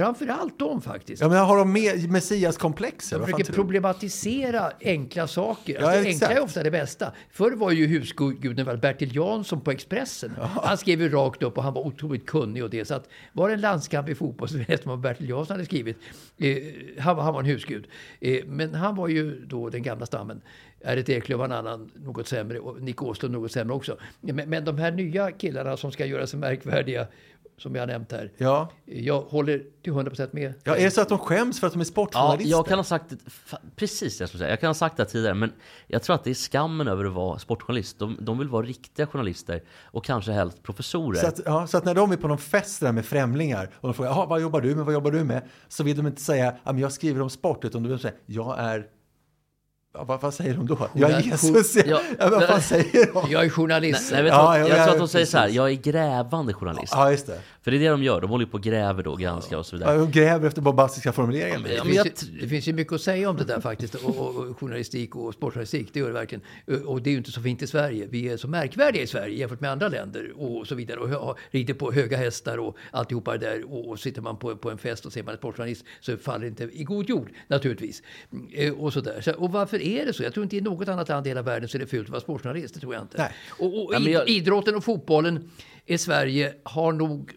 [0.00, 1.22] Framför allt de faktiskt.
[1.22, 3.18] Ja, men har de med messiaskomplexer?
[3.18, 5.74] De försöker problematisera enkla saker.
[5.80, 7.12] Ja, Alltså, enkla är ofta det bästa.
[7.30, 10.32] Förr var ju husguden Bertil Jansson på Expressen.
[10.62, 12.84] Han skrev ju rakt upp och han var otroligt kunnig och det.
[12.84, 15.96] Så att var det en landskamp i fotboll så läste man Bertil Jansson hade skrivit.
[16.38, 16.56] Eh,
[16.98, 17.86] han, var- han var en husgud.
[18.20, 20.40] Eh, men han var ju då den gamla stammen.
[20.84, 22.58] Erik Eklöf var en annan, något sämre.
[22.60, 23.96] Och Nick Åslund något sämre också.
[24.20, 27.06] Men, men de här nya killarna som ska göra sig märkvärdiga,
[27.60, 28.32] som jag har nämnt här.
[28.36, 28.70] Ja.
[28.84, 30.54] Jag håller till 100% med.
[30.64, 32.50] ja, är det så att de skäms för att de är Ja, sportjournalister?
[32.50, 33.12] jag kan ha sagt
[33.76, 34.50] precis det jag skulle säga.
[34.50, 35.52] Jag kan ha sagt det tidigare, men
[35.86, 37.98] jag tror att det är skammen över att vara sportjournalist.
[37.98, 41.20] De, de vill vara riktiga journalister och kanske helst professorer.
[41.20, 43.88] Så att, ja, så att när de är på någon fest där med främlingar och
[43.88, 45.42] de frågar "Jaha, vad jobbar du med, vad jobbar du med?
[45.68, 48.58] Så vill de inte säga att jag skriver om sport, utan de vill säga jag
[48.58, 48.86] är...
[49.92, 50.88] Ja, vad, vad säger de då?
[50.94, 51.76] Jag är Jesus.
[51.76, 52.00] Ja, Ja.
[52.18, 53.30] ja, vad fan säger de?
[53.30, 54.12] Jag är journalist.
[54.12, 54.60] Nej, vet du Ja, vad?
[54.60, 55.32] ja, jag ja, tror att de säger precis.
[55.32, 56.92] så här, jag är grävande journalist.
[56.96, 57.40] Ja, just det.
[57.62, 59.76] För det är det de gör, de håller på och gräver då, granskar och så
[59.76, 59.94] vidare.
[59.94, 61.58] Ja, de gräver efter bombastiska formuleringar.
[61.58, 63.94] men Det jag- finns, ju, det finns ju mycket att säga om det där faktiskt.
[63.94, 66.42] Och, och, och journalistik och sportjournalistik, det gör det verkligen.
[66.86, 68.06] Och det är ju inte så fint i Sverige.
[68.10, 71.00] Vi är så märkvärdiga i Sverige jämfört med andra länder och så vidare.
[71.00, 73.72] Och rider på höga hästar och alltihopa det där.
[73.72, 76.40] Och, och sitter man på, på en fest och ser man en sportjournalist så faller
[76.40, 78.02] det inte i god jord naturligtvis.
[78.52, 79.20] Eh, Och, så där.
[79.20, 80.22] Så, och varför är det så?
[80.22, 82.10] Jag tror inte i något annat land i hela världen så är det fult att
[82.10, 82.74] vara sportjournalist.
[82.74, 83.18] Det tror jag inte.
[83.18, 83.32] Nej.
[83.58, 85.50] Och, och Ja, jag- idrotten och fotbollen
[85.86, 87.32] i Sverige har nog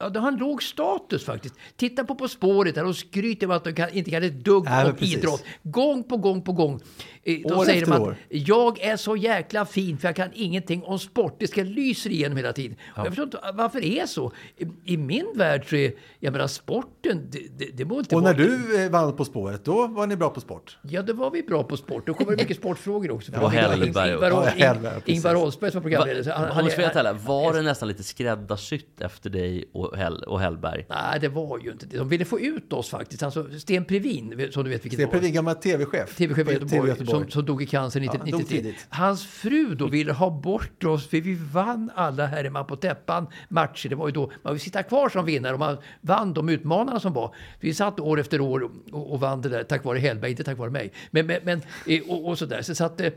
[0.00, 1.54] Ja, det har en låg status faktiskt.
[1.76, 4.64] Titta på På spåret där de skryter om att de kan, inte kan ett dugg
[4.64, 5.16] Nej, om precis.
[5.16, 5.44] idrott.
[5.62, 6.80] Gång på gång på gång.
[7.22, 8.10] Eh, Då År säger efter de år.
[8.10, 8.16] att
[8.48, 11.36] jag är så jäkla fin för jag kan ingenting om sport.
[11.38, 12.76] Det ska lysa igenom hela tiden.
[12.92, 14.32] Och Jag förstår inte varför det är så.
[14.56, 18.22] I, I min värld så är, jag menar sporten, det, det, det må inte Och
[18.22, 18.32] vara...
[18.32, 20.78] när du eh, vann På spåret, då var ni bra på sport.
[20.82, 22.06] Ja, då var vi bra på sport.
[22.06, 23.32] Då kommer det mycket sportfrågor också.
[23.40, 24.52] Och Hellberg Ingvar.
[24.58, 24.82] Ja.
[25.06, 26.32] Ingvar Oldsberg som var programledare.
[26.34, 30.86] han- han var det nästan lite skräddarsytt efter dig och, Hell, och Hellberg?
[30.88, 31.96] Nej, det var ju inte det.
[31.96, 33.22] De ville få ut oss faktiskt.
[33.22, 35.12] Alltså, Sten Previn, som du vet vilket Det är det var.
[35.12, 36.16] Previn, gammal tv-chef.
[36.16, 38.56] TV-chef i TV Göteborg, som, som dog i cancer Ja, dog 1993.
[38.62, 38.86] tidigt.
[38.88, 42.76] Hans fru då ville ha bort oss, för vi vann alla här i Man på
[42.76, 43.88] täppan matcher.
[43.88, 47.00] Det var ju då man vill sitta kvar som vinnare och man vann de utmanarna
[47.00, 47.34] som var.
[47.60, 50.58] Vi satt år efter år och, och vann det där tack vare Hellberg, inte tack
[50.58, 50.92] vare mig.
[51.10, 52.62] Men, men, men eh, och, och sådär.
[52.62, 53.12] Så satt, eh,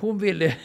[0.00, 0.56] hon ville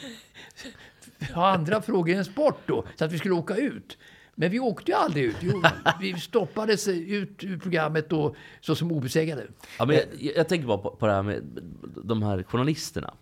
[1.34, 3.98] ha andra frågor än sport då, så att vi skulle åka ut.
[4.38, 5.36] Men vi åkte ju aldrig ut.
[5.40, 5.62] Jo,
[6.00, 9.46] vi stoppades ut ur programmet då, så som obesegrade.
[9.78, 11.42] Ja, men jag, jag tänker bara på, på det här med
[12.04, 13.14] de här journalisterna.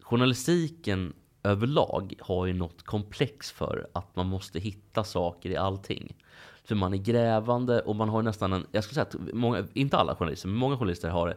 [0.00, 6.16] Journalistiken överlag har ju något komplex för att man måste hitta saker i allting.
[6.64, 9.96] För man är grävande och man har nästan en, jag skulle säga att många, inte
[9.96, 11.36] alla journalister, men många journalister har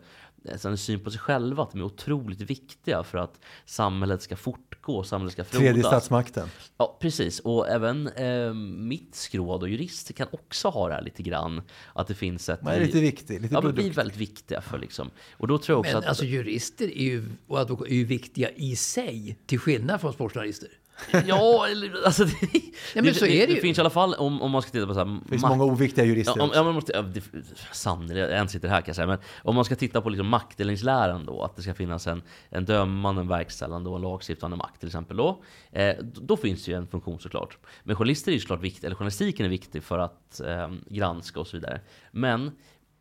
[0.64, 4.67] en syn på sig själva att de är otroligt viktiga för att samhället ska fortgå,
[5.04, 5.60] samhället ska frodas.
[5.60, 6.48] Tredje statsmakten.
[6.78, 7.40] Ja, precis.
[7.40, 11.62] Och även eh, mitt skråd och jurister kan också ha det här lite grann.
[11.94, 12.62] Att det finns ett...
[12.62, 13.98] Man är lite viktig, lite Ja, men vi är produkt.
[13.98, 15.10] väldigt viktiga för liksom.
[15.32, 16.10] Och då tror jag också Men att...
[16.10, 20.70] alltså jurister är ju, och advokater är ju viktiga i sig, till skillnad från sportjournalister.
[21.28, 23.56] Ja, eller, alltså det, men så är det ju.
[23.56, 25.44] Det finns i alla fall, om, om man ska titta på så här, Det finns
[25.44, 27.24] makt- många oviktiga jurister Ja, om, ja, man måste, ja, det,
[27.72, 29.08] sannerligen, en sitter här kan jag säga.
[29.08, 32.66] Men om man ska titta på liksom maktdelningsläran då, att det ska finnas en, en
[32.66, 35.18] dömande, en verkställande och en lagstiftande makt till exempel.
[35.18, 37.58] Då, eh, då finns det ju en funktion såklart.
[37.84, 41.48] Men journalister är ju såklart viktigt, eller journalistiken är viktig för att eh, granska och
[41.48, 41.82] så vidare.
[42.12, 42.52] Men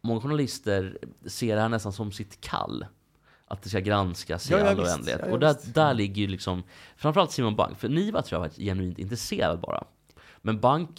[0.02, 2.86] många journalister ser det här nästan som sitt kall.
[3.48, 5.20] Att det ska granskas i Ja, ja, all oändlighet.
[5.24, 6.62] Ja, och där, där ligger ju liksom,
[6.96, 9.84] framförallt Simon Bank, för Niva tror jag var genuint intresserad bara.
[10.38, 10.90] Men Bank,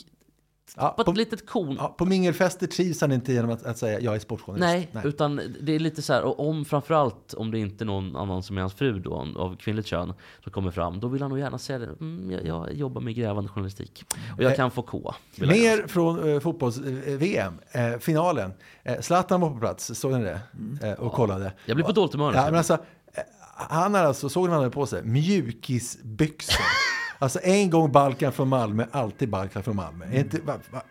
[0.75, 3.77] Ja, på på, ett litet korn, ja, på mingelfester trivs han inte genom att, att
[3.77, 4.87] säga jag är sportjournalist.
[4.93, 8.15] Nej, utan det är lite så här, och om framförallt om det inte är någon
[8.15, 10.13] annan som är hans fru då, av kvinnligt kön,
[10.43, 11.85] som kommer fram, då vill han nog gärna säga det.
[11.99, 14.05] Mm, jag, jag jobbar med grävande journalistik.
[14.37, 15.13] Och jag kan få K.
[15.35, 18.53] Mer från eh, fotbolls-VM, eh, finalen.
[18.83, 20.39] Eh, Zlatan var på plats, såg ni det?
[20.81, 21.53] Eh, och kollade.
[21.65, 22.79] Jag blir på dåligt humör Ja, men alltså, eh,
[23.69, 25.03] han har alltså, såg ni vad han hade på sig?
[25.03, 26.65] Mjukisbyxor.
[27.19, 30.05] Alltså en gång Balkan från Malmö, alltid Balkan från Malmö.
[30.13, 30.81] Inte, va, va,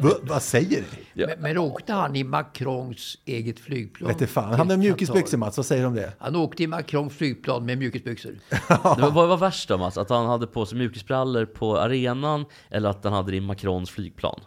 [0.00, 1.26] va, vad säger ni?
[1.26, 4.08] Men, men åkte han i Macrons eget flygplan?
[4.08, 4.44] Vet inte fan.
[4.44, 6.12] Han hade mjukisbyxor Mats, vad säger du om det?
[6.18, 8.32] Han åkte i Macrons flygplan med mjukisbyxor.
[8.68, 9.98] Det var, vad var värst då Mats?
[9.98, 13.90] Att han hade på sig mjukisbrallor på arenan eller att han hade det i Macrons
[13.90, 14.40] flygplan?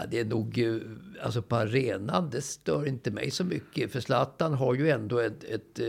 [0.00, 0.74] Ja, det är nog, eh,
[1.24, 3.92] alltså på arenan, det stör inte mig så mycket.
[3.92, 5.86] För Zlatan har ju ändå ett, ett eh,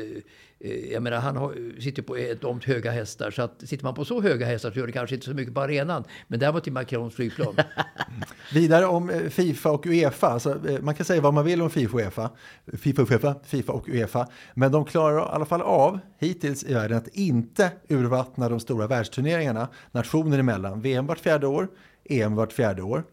[0.60, 3.32] eh, jag menar han har, sitter på enormt höga hästar.
[3.32, 5.54] Så att sitter man på så höga hästar så gör det kanske inte så mycket
[5.54, 6.04] på arenan.
[6.28, 7.56] Men det var till Macrons flygplan.
[8.54, 10.28] Vidare om Fifa och Uefa.
[10.28, 12.30] Alltså, man kan säga vad man vill om Fifa och Uefa.
[12.78, 14.28] Fifa och Uefa, Fifa och Uefa.
[14.54, 18.88] Men de klarar i alla fall av, hittills i världen, att inte urvattna de stora
[18.88, 20.82] världsturneringarna nationer emellan.
[20.82, 21.68] VM vart fjärde år,
[22.10, 23.04] EM vart fjärde år.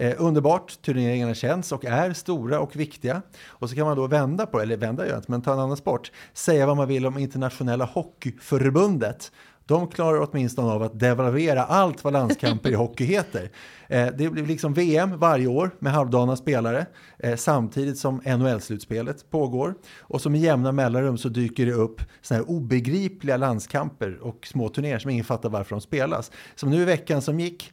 [0.00, 3.22] Eh, underbart, turneringarna känns och är stora och viktiga.
[3.46, 5.76] Och så kan man då vända på det, eller vända gör men ta en annan
[5.76, 6.12] sport.
[6.32, 9.32] Säga vad man vill om internationella hockeyförbundet.
[9.66, 13.50] De klarar åtminstone av att devalvera allt vad landskamper i hockey heter.
[13.88, 16.86] Eh, det blir liksom VM varje år med halvdana spelare
[17.18, 19.74] eh, samtidigt som NHL-slutspelet pågår.
[19.98, 24.68] Och som i jämna mellanrum så dyker det upp såna här obegripliga landskamper och små
[24.68, 26.30] turnéer som ingen fattar varför de spelas.
[26.54, 27.72] Som nu i veckan som gick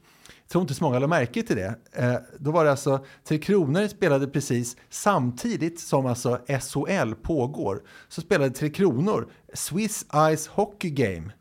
[0.49, 1.75] tror inte så många lade märke till det.
[1.91, 7.83] Eh, då var det alltså Tre Kronor spelade precis samtidigt som alltså SHL pågår.
[8.07, 10.05] Så spelade Tre Kronor Swiss
[10.37, 11.31] Ice Hockey Game.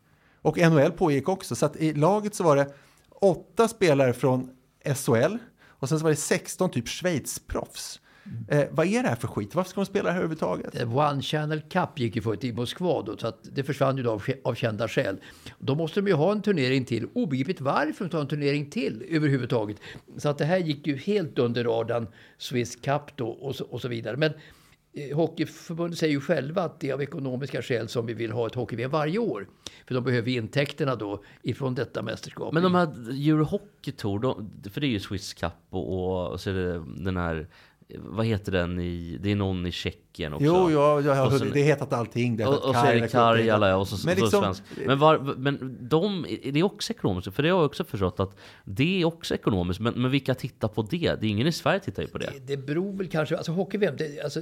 [0.43, 1.57] Och NHL pågick också.
[1.57, 2.75] Så att i laget så var det
[3.21, 4.51] åtta spelare från
[4.95, 5.37] SHL
[5.67, 8.01] och sen så var det 16 typ Schweiz-proffs.
[8.49, 9.55] Eh, vad är det här för skit?
[9.55, 10.81] Varför ska de spela det här överhuvudtaget?
[10.81, 14.03] Eh, One Channel Cup gick ju förut i Moskva då, så att det försvann ju
[14.03, 15.17] då av, av kända skäl.
[15.59, 17.07] Då måste de ju ha en turnering till.
[17.13, 19.77] Obegripligt varför de tar en turnering till överhuvudtaget.
[20.17, 22.07] Så att det här gick ju helt under radarn,
[22.39, 24.17] Swiss Cup då och så, och så vidare.
[24.17, 24.33] Men
[24.93, 28.47] eh, Hockeyförbundet säger ju själva att det är av ekonomiska skäl som vi vill ha
[28.47, 29.47] ett hockey varje år.
[29.87, 32.55] För de behöver intäkterna då ifrån detta mästerskap.
[32.55, 32.87] Men de här
[33.29, 36.55] Euro Hockey Tour, de, för det är ju Swiss Cup och, och, och så är
[36.55, 37.49] det den här
[37.95, 40.45] vad heter den i, det är någon i Tjeckien också.
[40.47, 41.55] Jo, ja, jag har hört sen- det.
[41.55, 42.37] Det hetat allting.
[42.37, 44.63] Det Och, och så är det Karjala, och så, Men och så liksom- svensk.
[44.87, 47.35] Men, var, men de, är det också ekonomiskt?
[47.35, 49.81] För det har jag också förstått att det är också ekonomiskt.
[49.81, 50.99] Men, men vilka tittar på det?
[51.21, 52.33] Det är ingen i Sverige tittar ju på det.
[52.47, 54.41] Det beror väl kanske, alltså hockey-VM, det- alltså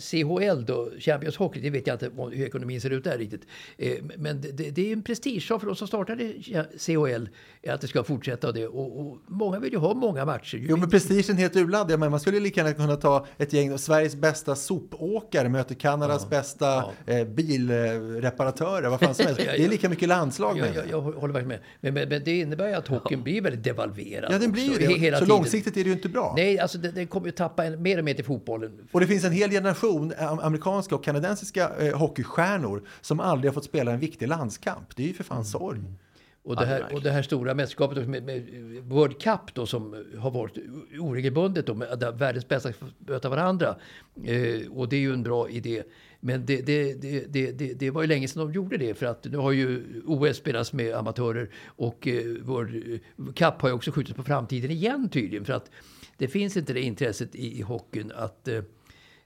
[0.00, 3.42] CHL då, Champions Hockey, det vet jag inte hur ekonomin ser ut där riktigt.
[3.78, 6.32] Eh, Men det, det, det är en prestigesak för de som startade
[6.78, 7.28] CHL,
[7.68, 8.66] att det ska fortsätta och det.
[8.66, 10.58] Och, och många vill ju ha många matcher.
[10.68, 12.00] Jo, men prestigen är helt urladdad.
[12.00, 16.84] Men man skulle lika gärna kunna ta ett gäng Sveriges bästa sopåkare möter Kanadas bästa
[17.06, 18.88] eh, bilreparatörer.
[18.88, 19.40] Vad fan som helst.
[19.40, 20.74] Det är lika mycket landslag med.
[20.76, 21.58] jag, jag håller verkligen med.
[21.80, 24.32] Men, men, men det innebär ju att hockeyn blir väldigt devalverad.
[24.32, 24.86] Ja, den blir ju det.
[24.86, 25.36] he- hela Så tiden.
[25.36, 26.32] långsiktigt är det ju inte bra.
[26.36, 28.88] Nej, alltså den, den kommer ju tappa en, mer och mer till fotbollen.
[28.92, 33.54] Och det finns en hel generation am- amerikanska och kanadensiska eh, hockeystjärnor som aldrig har
[33.54, 34.96] fått spela en viktig landskamp.
[34.96, 35.80] Det är ju för fan sorg.
[36.46, 38.42] Och det, här, och det här stora mästerskapet med, med
[38.82, 40.58] World Cup då, som har varit
[40.98, 43.76] oregelbundet, då, med, där världens bästa möta varandra.
[44.24, 45.82] Eh, och det är ju en bra idé.
[46.20, 48.94] Men det, det, det, det, det, det var ju länge sedan de gjorde det.
[48.94, 53.00] För att nu har ju OS spelats med amatörer och eh, World
[53.34, 55.44] Cup har ju också skjutits på framtiden igen tydligen.
[55.44, 55.70] För att
[56.16, 58.62] det finns inte det intresset i, i hockeyn att eh,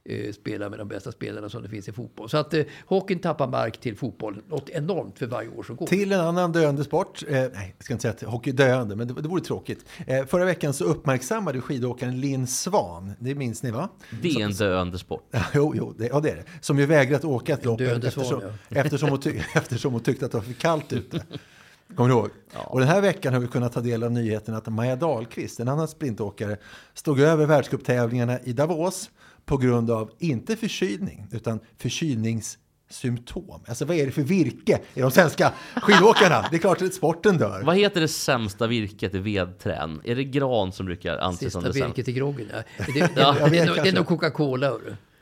[0.05, 2.29] eh, spela med de bästa spelarna som det finns i fotboll.
[2.29, 4.43] Så att eh, hockeyn tappar mark till fotbollen.
[4.49, 5.87] Något enormt för varje år som går.
[5.87, 7.23] Till en annan döende sport.
[7.29, 9.85] Eh, nej, jag ska inte säga att hockey är döende, men det, det vore tråkigt.
[10.07, 13.89] Eh, förra veckan så uppmärksammade skidåkaren Linn Svan, det minns ni va?
[14.23, 15.29] Det är en döende sport.
[15.31, 16.45] Ja, jo, jo det, ja, det är det.
[16.61, 18.81] Som ju vägrat åka ett lopp svan, eftersom, ja.
[18.81, 21.23] eftersom, hon ty, eftersom hon tyckte att det var för kallt ute.
[21.95, 22.31] Kommer du ihåg?
[22.55, 25.69] Och den här veckan har vi kunnat ta del av nyheten att Maja Dahlqvist, en
[25.69, 26.57] annan sprintåkare,
[26.95, 29.11] stod över världscuptävlingarna i Davos
[29.45, 33.61] på grund av, inte förkylning, utan förkylningssymptom.
[33.67, 36.47] Alltså vad är det för virke i de svenska skidåkarna?
[36.51, 37.63] Det är klart att sporten dör.
[37.65, 40.01] Vad heter det sämsta virket i vedträn?
[40.05, 41.87] Är det gran som brukar anses som Sista det sämsta?
[41.87, 42.47] virket i groggen.
[42.53, 42.63] Ja.
[42.87, 44.73] Det, det, Ja, det, det, är nog- det är nog Coca-Cola.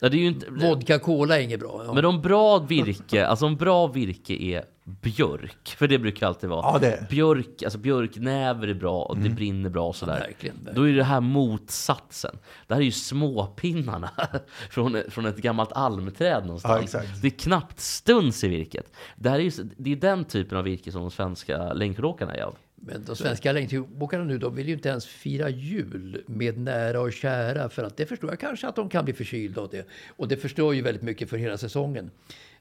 [0.01, 0.46] Ja, det är ju inte...
[0.51, 1.82] Vodka-Cola är inget bra.
[1.86, 1.92] Ja.
[1.92, 6.72] Men om bra virke, alltså om bra virke är björk, för det brukar alltid vara.
[6.72, 7.07] Ja, det.
[7.11, 10.12] Björk, alltså björknäver är bra och det brinner bra och sådär.
[10.12, 10.74] Ja, verkligen, verkligen.
[10.74, 12.38] Då är det här motsatsen.
[12.66, 14.11] Det här är ju småpinnarna
[14.70, 16.94] från, från ett gammalt almträd någonstans.
[16.94, 17.01] Ja.
[17.22, 18.92] Det är knappt stuns i virket.
[19.16, 22.42] Det, här är ju, det är den typen av virke som de svenska längdskidåkarna är
[22.42, 22.55] av.
[22.81, 27.12] Men de svenska längdskidåkarna nu, de vill ju inte ens fira jul med nära och
[27.12, 27.68] kära.
[27.68, 29.87] För att det förstår jag kanske att de kan bli förkylda av det.
[30.16, 32.11] Och det förstör ju väldigt mycket för hela säsongen.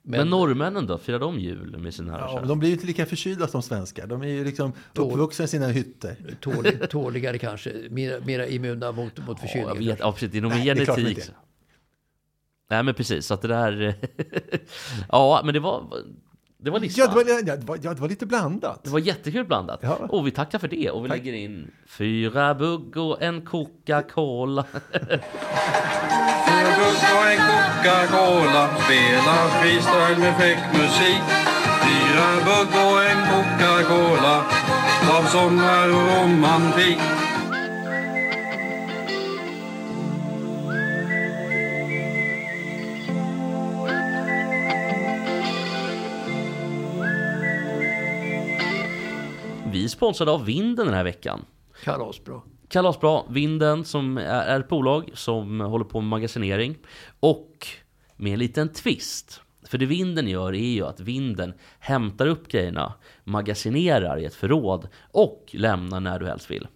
[0.02, 0.98] Men, norrmännen då?
[0.98, 2.40] Firar de jul med sina Ja, kära?
[2.40, 4.08] men de blir ju inte lika förkylda som svenskar.
[4.08, 6.16] De är ju liksom Tål- uppvuxna i sina hytter.
[6.42, 7.74] Tålig, tåligare kanske.
[7.90, 9.76] Mera, mera immuna mot, mot Ja, förkylningar.
[9.76, 10.32] jag vet, ja, precis.
[10.32, 11.20] Det är nog Nej, genetik.
[12.70, 13.96] Nej men precis, så att det där...
[15.10, 15.84] ja, men det var...
[16.60, 17.06] Det var listan.
[17.16, 18.84] Ja det, var, ja, det, var, ja, det var lite blandat.
[18.84, 19.80] Det var jättekul blandat.
[19.84, 19.96] Ja.
[20.10, 20.90] Och vi tackar för det.
[20.90, 21.18] Och vi Tack.
[21.18, 24.66] lägger in fyra bugg och en Coca-Cola.
[24.72, 25.20] Fyra
[26.78, 31.22] bugg och en Coca-Cola Spelar freestyle med fräck musik
[31.86, 34.36] Fyra bugg och en Coca-Cola
[35.18, 36.98] Av sommar och romantik
[49.98, 51.46] sponsrade av Vinden den här veckan.
[51.84, 52.42] Kalasbra.
[52.70, 56.78] Kalasbra, Vinden som är ett bolag som håller på med magasinering.
[57.20, 57.68] Och
[58.16, 59.42] med en liten twist.
[59.64, 62.94] För det Vinden gör är ju att Vinden hämtar upp grejerna,
[63.24, 66.68] magasinerar i ett förråd och lämnar när du helst vill.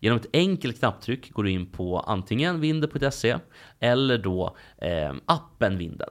[0.00, 3.36] Genom ett enkelt knapptryck går du in på antingen vinden.se
[3.80, 6.10] eller då eh, appen Vinden.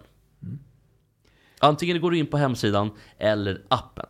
[1.59, 4.05] Antingen går du in på hemsidan eller appen.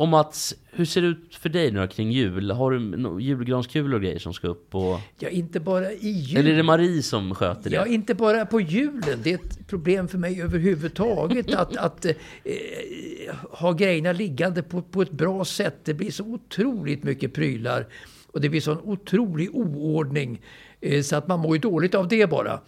[0.00, 2.50] Och Mats, hur ser det ut för dig nu kring jul?
[2.50, 4.74] Har du no- julgranskulor och grejer som ska upp?
[4.74, 5.00] Och...
[5.18, 6.38] Ja, inte bara i jul.
[6.38, 7.76] Eller är det Marie som sköter det?
[7.76, 9.20] Ja, inte bara på julen.
[9.22, 12.14] Det är ett problem för mig överhuvudtaget att, att eh,
[13.50, 15.76] ha grejerna liggande på, på ett bra sätt.
[15.84, 17.86] Det blir så otroligt mycket prylar
[18.26, 20.40] och det blir sån otrolig oordning
[20.80, 22.60] eh, så att man mår ju dåligt av det bara.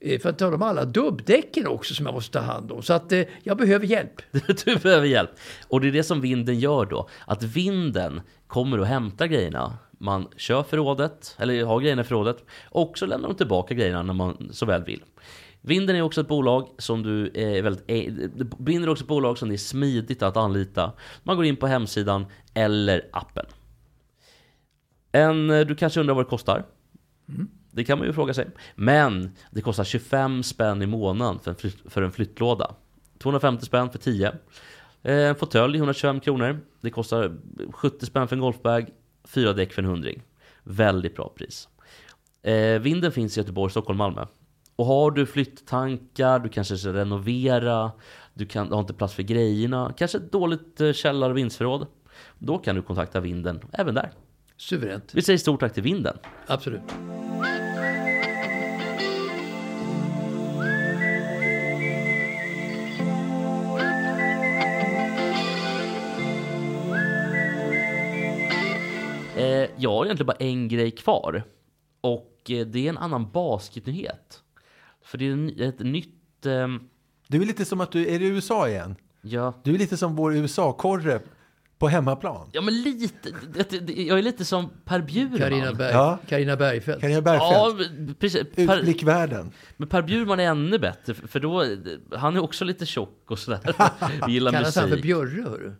[0.00, 2.82] Eh, för att tala om alla dubbdäcken också som jag måste ta hand om.
[2.82, 4.22] Så att eh, jag behöver hjälp.
[4.64, 5.30] Du behöver hjälp.
[5.68, 7.08] Och det är det som vinden gör då.
[7.26, 9.78] Att vinden kommer och hämtar grejerna.
[10.00, 12.44] Man kör förrådet, eller har grejerna i förrådet.
[12.70, 15.02] Och så lämnar de tillbaka grejerna när man så väl vill.
[15.60, 17.84] Vinden är också ett bolag som du är väldigt...
[17.86, 18.12] eh,
[18.58, 20.92] Vinden är också ett bolag som det är smidigt att anlita.
[21.22, 23.46] Man går in på hemsidan eller appen.
[25.12, 26.64] En, eh, du kanske undrar vad det kostar?
[27.78, 28.46] Det kan man ju fråga sig.
[28.74, 32.74] Men det kostar 25 spänn i månaden för en, flytt, för en flyttlåda.
[33.18, 34.26] 250 spänn för 10.
[35.02, 36.60] Eh, En fåtölj 125 kronor.
[36.80, 37.36] Det kostar
[37.72, 38.88] 70 spänn för en golfbag.
[39.24, 40.22] Fyra däck för en hundring.
[40.62, 41.68] Väldigt bra pris.
[42.42, 44.26] Eh, Vinden finns i Göteborg, Stockholm, Malmö.
[44.76, 47.92] Och har du flytttankar, du kanske ska renovera,
[48.34, 51.86] du, kan, du har inte plats för grejerna, kanske ett dåligt eh, källar och vindsförråd.
[52.38, 54.10] Då kan du kontakta vinden även där.
[54.56, 55.10] Suveränt.
[55.14, 56.18] Vi säger stort tack till vinden.
[56.46, 56.82] Absolut.
[69.38, 71.42] Eh, jag har egentligen bara en grej kvar.
[72.00, 74.42] Och eh, det är en annan basketnyhet.
[75.04, 75.26] För det
[75.64, 76.46] är ett nytt...
[76.46, 76.80] ehm,
[77.28, 78.96] Du är lite som att du är i USA igen.
[79.22, 81.20] ja, Du är lite som vår USA-korre
[81.78, 82.48] på hemmaplan.
[82.52, 83.30] ja, men lite...
[84.02, 85.38] Jag är lite som Per Bjurman.
[85.38, 86.18] Carina, Berg, Ja.
[86.28, 87.00] Carina Bergfeldt.
[87.00, 88.20] Carina Ja, Bergfeldt.
[88.20, 88.42] precis.
[88.54, 89.50] Per, Utblickvärlden.
[89.76, 91.64] men Per Bjurman är ännu bättre, för då...
[92.16, 93.60] Han är också lite tjock och sådär.
[94.28, 95.02] Gillar Kallas han för musik.
[95.02, 95.74] Björre, hörru?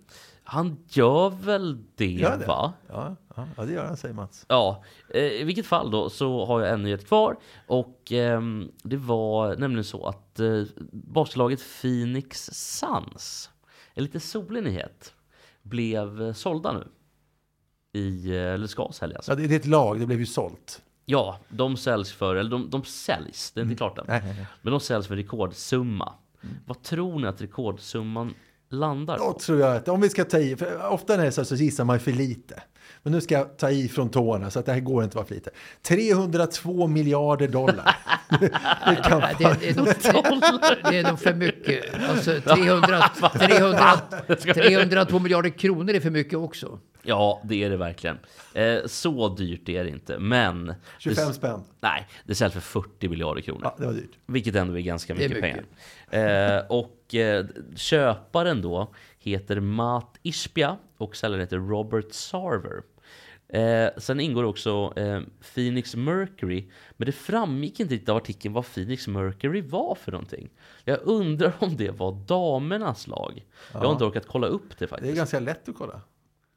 [0.50, 2.46] Han gör väl det, Gör det?
[2.46, 2.72] va?
[2.88, 4.44] Ja, ja, ja, det gör han, säger Mats.
[4.48, 4.84] Ja,
[5.14, 7.36] eh, i vilket fall då så har jag en nyhet kvar.
[7.66, 13.50] Och ehm, det var nämligen så att eh, basketlaget Phoenix Suns,
[13.94, 15.14] en lite solig nyhet,
[15.62, 16.88] blev eh, sålda nu.
[18.00, 19.28] I, eh, eller ska säljas.
[19.28, 20.82] Ja, det det är ett lag, det blev ju sålt.
[21.04, 24.04] Ja, de säljs för, eller de, de säljs, det är inte klart än.
[24.08, 24.46] Nej, nej, nej.
[24.62, 26.12] Men de säljs för rekordsumma.
[26.66, 28.34] Vad tror ni att rekordsumman
[28.70, 29.38] landar Då på?
[29.38, 31.46] tror jag att om vi ska ta i, för ofta när det är så, här
[31.46, 32.62] så gissar man för lite.
[33.02, 35.14] Men nu ska jag ta i från tårna så att det här går inte att
[35.14, 35.50] vara för lite.
[35.82, 37.96] 302 miljarder dollar.
[38.86, 41.84] det kan det, det, är nog, det, det är nog för mycket.
[42.10, 44.00] Alltså 300, 300,
[44.54, 46.78] 302 miljarder kronor är för mycket också.
[47.02, 48.18] Ja, det är det verkligen.
[48.54, 50.74] Eh, så dyrt är det inte, men...
[50.98, 51.60] 25 det, spänn.
[51.80, 53.60] Nej, det säljs för 40 miljarder kronor.
[53.64, 54.10] Ja, det var dyrt.
[54.26, 55.66] Vilket ändå är ganska Det är mycket, mycket.
[56.10, 56.56] pengar.
[56.58, 57.44] Eh, och eh,
[57.76, 62.82] köparen då heter Matt Ishbia och säljaren heter Robert Sarver.
[63.52, 65.20] Eh, sen ingår också eh,
[65.54, 70.50] Phoenix Mercury, men det framgick inte riktigt av artikeln vad Phoenix Mercury var för någonting.
[70.84, 73.44] Jag undrar om det var damernas lag.
[73.72, 75.16] Jag har inte orkat kolla upp det Det är faktiskt.
[75.16, 76.00] ganska lätt att kolla.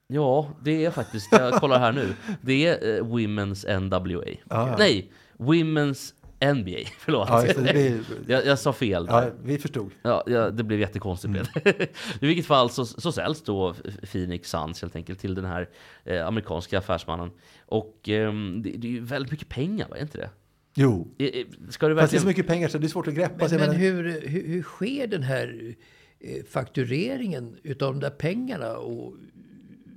[0.07, 2.13] Ja, det är faktiskt, jag kollar här nu.
[2.41, 4.25] Det är eh, Women's NWA.
[4.49, 4.75] ja.
[4.79, 7.29] Nej, Women's NBA, förlåt.
[7.29, 7.99] Ja, det, det
[8.33, 9.23] jag, jag sa fel där.
[9.23, 9.91] ja, vi förstod.
[10.01, 11.33] Ja, ja, det blev jättekonstigt.
[11.33, 11.65] det.
[12.21, 13.75] I vilket fall så, så säljs då
[14.11, 15.69] Phoenix Suns helt enkelt till den här
[16.03, 17.31] eh, amerikanska affärsmannen.
[17.65, 19.97] Och ehm, det, det är ju väldigt mycket pengar, va?
[19.97, 20.29] Är inte det?
[20.73, 21.07] Jo.
[21.17, 22.21] Eh, eh, Ska det Fast det är verkligen...
[22.21, 23.59] så mycket pengar så det är svårt att greppa Men, sig.
[23.59, 25.75] men Men, hur, hur, hur sker den här
[26.19, 28.77] eh, faktureringen utav de där pengarna?
[28.77, 29.13] Och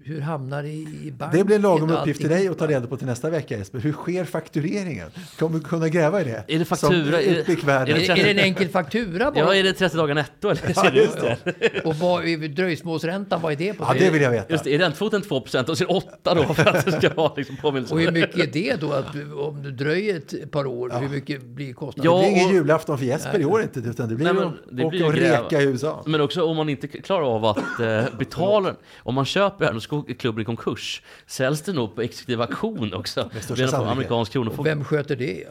[0.07, 1.39] hur hamnar det i banken?
[1.39, 3.59] det blir en lagom och uppgift till dig att ta reda på till nästa vecka
[3.59, 3.79] Jesper.
[3.79, 5.09] Hur sker faktureringen?
[5.39, 6.45] Kommer du kunna gräva i det?
[6.49, 7.23] Är det faktura?
[7.23, 9.45] Är det- är det- är det en enkel faktura bara?
[9.45, 10.91] Ja, är det 30 dagar netto eller?
[10.93, 11.81] Det ut det?
[11.85, 13.85] Och vad, är dröjsmålsräntan, vad är det på?
[13.89, 14.53] Ja, det vill jag veta.
[14.53, 17.15] Just det, är räntefoten 2% och så är det 8 då för att det ska
[17.15, 17.95] vara liksom påminnelse.
[17.95, 18.93] Och hur mycket är det då?
[18.93, 22.13] Att du, om du dröjer ett par år, hur mycket blir kostnaden?
[22.13, 24.35] Ja, Det blir ingen och- julafton för Jesper i år inte, utan det blir Nej,
[24.35, 26.03] Nej, men det att blir åka och reka i USA.
[26.07, 29.73] Men också om man inte klarar av att eh, betala, om man köper det här,
[29.75, 31.03] då ska klubben i konkurs.
[31.27, 33.31] Säljs det nog på exekutiv auktion också?
[33.49, 34.71] Redan på amerikansk kronofogde.
[34.71, 35.45] vem sköter det?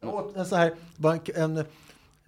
[0.00, 0.74] Jag åt en så här,
[1.34, 1.64] en,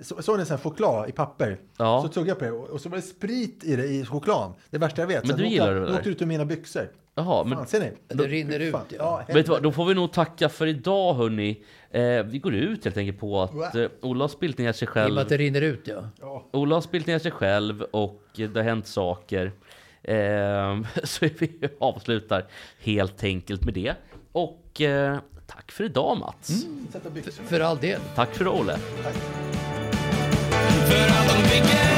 [0.02, 1.58] så, såg ni en sån här choklad i papper?
[1.76, 2.02] Ja.
[2.02, 4.52] Så tuggade jag på det och så var det sprit i det i chokladen.
[4.70, 5.26] Det värsta jag vet.
[5.26, 5.98] Men du åkte gillar jag- det där?
[5.98, 6.88] åkte ut ur mina byxor.
[7.14, 7.92] Jaha, men Fan, ser ni?
[8.08, 8.84] Det rinner ut, Fan.
[8.98, 9.22] ja.
[9.28, 11.62] vet du vad, då får vi nog tacka för idag hörni.
[11.90, 14.90] Eh, vi går ut helt enkelt på att eh, Ola har spilt ner sig I
[14.90, 15.18] och med själv.
[15.18, 15.88] att det rinner ut,
[16.20, 16.44] ja.
[16.52, 19.52] Ola har spilt ner sig själv och det har hänt saker.
[20.02, 22.46] Eh, så vi avslutar
[22.80, 23.94] helt enkelt med det.
[24.32, 26.66] Och eh, tack för idag Mats.
[27.14, 27.42] Byxor.
[27.44, 28.00] För all del.
[28.14, 28.78] Tack för Olle.
[30.88, 31.97] För